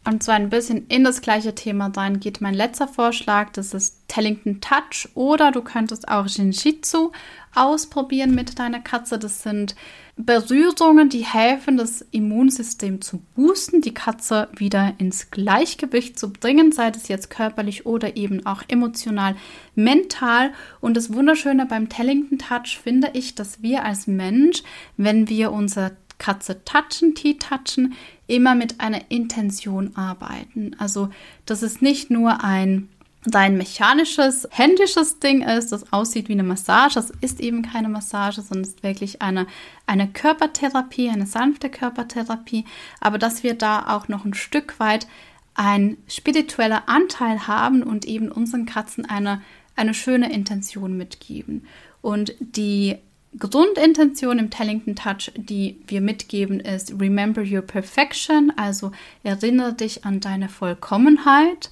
Und 0.07 0.23
zwar 0.23 0.37
ein 0.37 0.51
bisschen 0.51 0.87
in 0.87 1.03
das 1.03 1.21
gleiche 1.21 1.55
Thema 1.55 1.89
rein 1.89 2.21
geht 2.21 2.41
mein 2.41 2.55
letzter 2.55 2.87
Vorschlag. 2.87 3.51
Das 3.51 3.75
ist 3.75 4.05
Tellington 4.07 4.61
Touch 4.61 5.09
oder 5.15 5.51
du 5.51 5.63
könntest 5.63 6.09
auch 6.09 6.27
Jinjitsu 6.27 7.11
ausprobieren 7.57 8.35
mit 8.35 8.59
deiner 8.59 8.81
Katze. 8.81 9.19
Das 9.19 9.43
sind 9.43 9.75
Berührungen, 10.17 11.09
die 11.09 11.25
helfen, 11.25 11.77
das 11.77 12.05
Immunsystem 12.11 13.03
zu 13.03 13.23
boosten, 13.35 13.83
die 13.83 13.93
Katze 13.93 14.49
wieder 14.57 14.95
ins 14.99 15.31
Gleichgewicht 15.31 16.19
zu 16.19 16.33
bringen, 16.33 16.73
sei 16.73 16.89
es 16.89 17.09
jetzt 17.09 17.29
körperlich 17.29 17.85
oder 17.85 18.17
eben 18.17 18.47
auch 18.47 18.63
emotional, 18.69 19.37
mental. 19.75 20.53
Und 20.81 20.97
das 20.97 21.13
Wunderschöne 21.13 21.67
beim 21.67 21.89
Tellington 21.89 22.39
Touch 22.39 22.79
finde 22.83 23.11
ich, 23.13 23.35
dass 23.35 23.63
wir 23.63 23.85
als 23.85 24.07
Mensch, 24.07 24.63
wenn 24.97 25.29
wir 25.29 25.53
unsere 25.53 25.97
Katze 26.19 26.65
touchen, 26.65 27.15
Tee 27.15 27.39
touchen, 27.39 27.95
immer 28.27 28.55
mit 28.55 28.81
einer 28.81 29.11
Intention 29.11 29.97
arbeiten. 29.97 30.75
Also, 30.79 31.11
das 31.45 31.63
ist 31.63 31.83
nicht 31.83 32.11
nur 32.11 32.43
ein 32.43 32.89
dein 33.27 33.57
mechanisches, 33.57 34.49
händisches 34.51 35.19
Ding 35.19 35.43
ist, 35.43 35.73
das 35.73 35.93
aussieht 35.93 36.29
wie 36.29 36.33
eine 36.33 36.43
Massage. 36.43 36.95
Das 36.95 37.13
ist 37.21 37.41
eben 37.41 37.63
keine 37.63 37.89
Massage, 37.89 38.41
sondern 38.43 38.65
ist 38.65 38.83
wirklich 38.83 39.23
eine, 39.23 39.47
eine 39.87 40.09
Körpertherapie, 40.09 41.11
eine 41.11 41.27
sanfte 41.27 41.69
Körpertherapie. 41.69 42.65
Aber 43.01 43.19
dass 43.19 43.43
wir 43.43 43.55
da 43.55 43.97
auch 43.97 44.09
noch 44.09 44.25
ein 44.25 44.35
Stück 44.35 44.79
weit 44.79 45.07
ein 45.55 45.97
spiritueller 46.07 46.89
Anteil 46.89 47.47
haben 47.47 47.83
und 47.83 48.05
eben 48.05 48.31
unseren 48.31 48.67
Katzen 48.67 49.07
eine, 49.07 49.43
eine 49.75 49.95
schöne 49.95 50.33
Intention 50.33 50.97
mitgeben. 50.97 51.67
Und 52.03 52.35
die 52.39 52.97
Grundintention 53.39 54.39
im 54.39 54.51
Tellington 54.51 54.97
Touch, 54.97 55.33
die 55.37 55.81
wir 55.87 56.01
mitgeben, 56.01 56.61
ist 56.61 56.93
Remember 56.99 57.43
your 57.43 57.63
perfection, 57.63 58.53
also 58.57 58.93
erinnere 59.23 59.75
dich 59.75 60.05
an 60.05 60.21
deine 60.21 60.49
Vollkommenheit. 60.49 61.71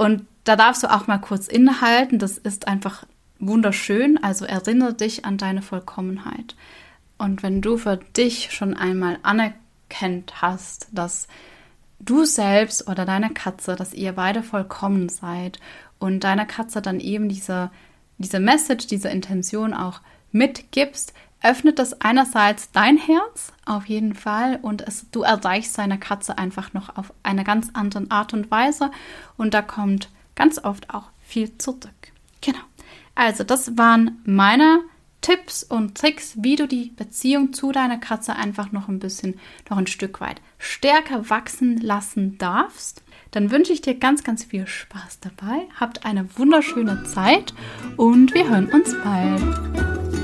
Und 0.00 0.24
da 0.44 0.56
darfst 0.56 0.82
du 0.82 0.90
auch 0.90 1.08
mal 1.08 1.18
kurz 1.18 1.46
innehalten, 1.46 2.18
das 2.18 2.38
ist 2.38 2.66
einfach 2.66 3.04
wunderschön, 3.38 4.16
also 4.24 4.46
erinnere 4.46 4.94
dich 4.94 5.26
an 5.26 5.36
deine 5.36 5.60
Vollkommenheit. 5.60 6.56
Und 7.18 7.42
wenn 7.42 7.60
du 7.60 7.76
für 7.76 7.98
dich 8.16 8.50
schon 8.50 8.74
einmal 8.74 9.18
anerkennt 9.22 10.40
hast, 10.40 10.88
dass 10.92 11.28
du 11.98 12.24
selbst 12.24 12.88
oder 12.88 13.04
deine 13.04 13.28
Katze, 13.28 13.76
dass 13.76 13.92
ihr 13.92 14.12
beide 14.12 14.42
vollkommen 14.42 15.10
seid 15.10 15.60
und 15.98 16.24
deiner 16.24 16.46
Katze 16.46 16.80
dann 16.80 16.98
eben 16.98 17.28
diese, 17.28 17.70
diese 18.16 18.40
Message, 18.40 18.86
diese 18.86 19.10
Intention 19.10 19.74
auch 19.74 20.00
mitgibst, 20.32 21.12
öffnet 21.42 21.78
das 21.78 22.00
einerseits 22.00 22.70
dein 22.72 22.96
Herz 22.96 23.52
auf 23.64 23.86
jeden 23.86 24.14
Fall 24.14 24.58
und 24.62 24.82
es, 24.82 25.06
du 25.10 25.22
erreichst 25.22 25.74
seine 25.74 25.98
Katze 25.98 26.38
einfach 26.38 26.72
noch 26.72 26.96
auf 26.96 27.12
eine 27.22 27.44
ganz 27.44 27.70
andere 27.72 28.06
Art 28.10 28.34
und 28.34 28.50
Weise 28.50 28.90
und 29.36 29.54
da 29.54 29.62
kommt 29.62 30.10
ganz 30.34 30.62
oft 30.62 30.92
auch 30.92 31.10
viel 31.22 31.56
zurück. 31.58 32.12
Genau. 32.40 32.58
Also 33.14 33.44
das 33.44 33.76
waren 33.76 34.18
meine 34.24 34.80
Tipps 35.20 35.62
und 35.62 35.96
Tricks, 35.96 36.34
wie 36.40 36.56
du 36.56 36.66
die 36.66 36.92
Beziehung 36.96 37.52
zu 37.52 37.72
deiner 37.72 37.98
Katze 37.98 38.34
einfach 38.36 38.72
noch 38.72 38.88
ein 38.88 38.98
bisschen, 38.98 39.38
noch 39.68 39.76
ein 39.76 39.86
Stück 39.86 40.20
weit 40.20 40.40
stärker 40.58 41.28
wachsen 41.28 41.78
lassen 41.78 42.38
darfst. 42.38 43.02
Dann 43.30 43.50
wünsche 43.50 43.72
ich 43.72 43.82
dir 43.82 43.94
ganz, 43.94 44.24
ganz 44.24 44.44
viel 44.44 44.66
Spaß 44.66 45.20
dabei. 45.20 45.68
Habt 45.78 46.04
eine 46.04 46.26
wunderschöne 46.38 47.04
Zeit 47.04 47.54
und 47.96 48.34
wir 48.34 48.48
hören 48.48 48.70
uns 48.72 48.94
bald. 49.04 50.19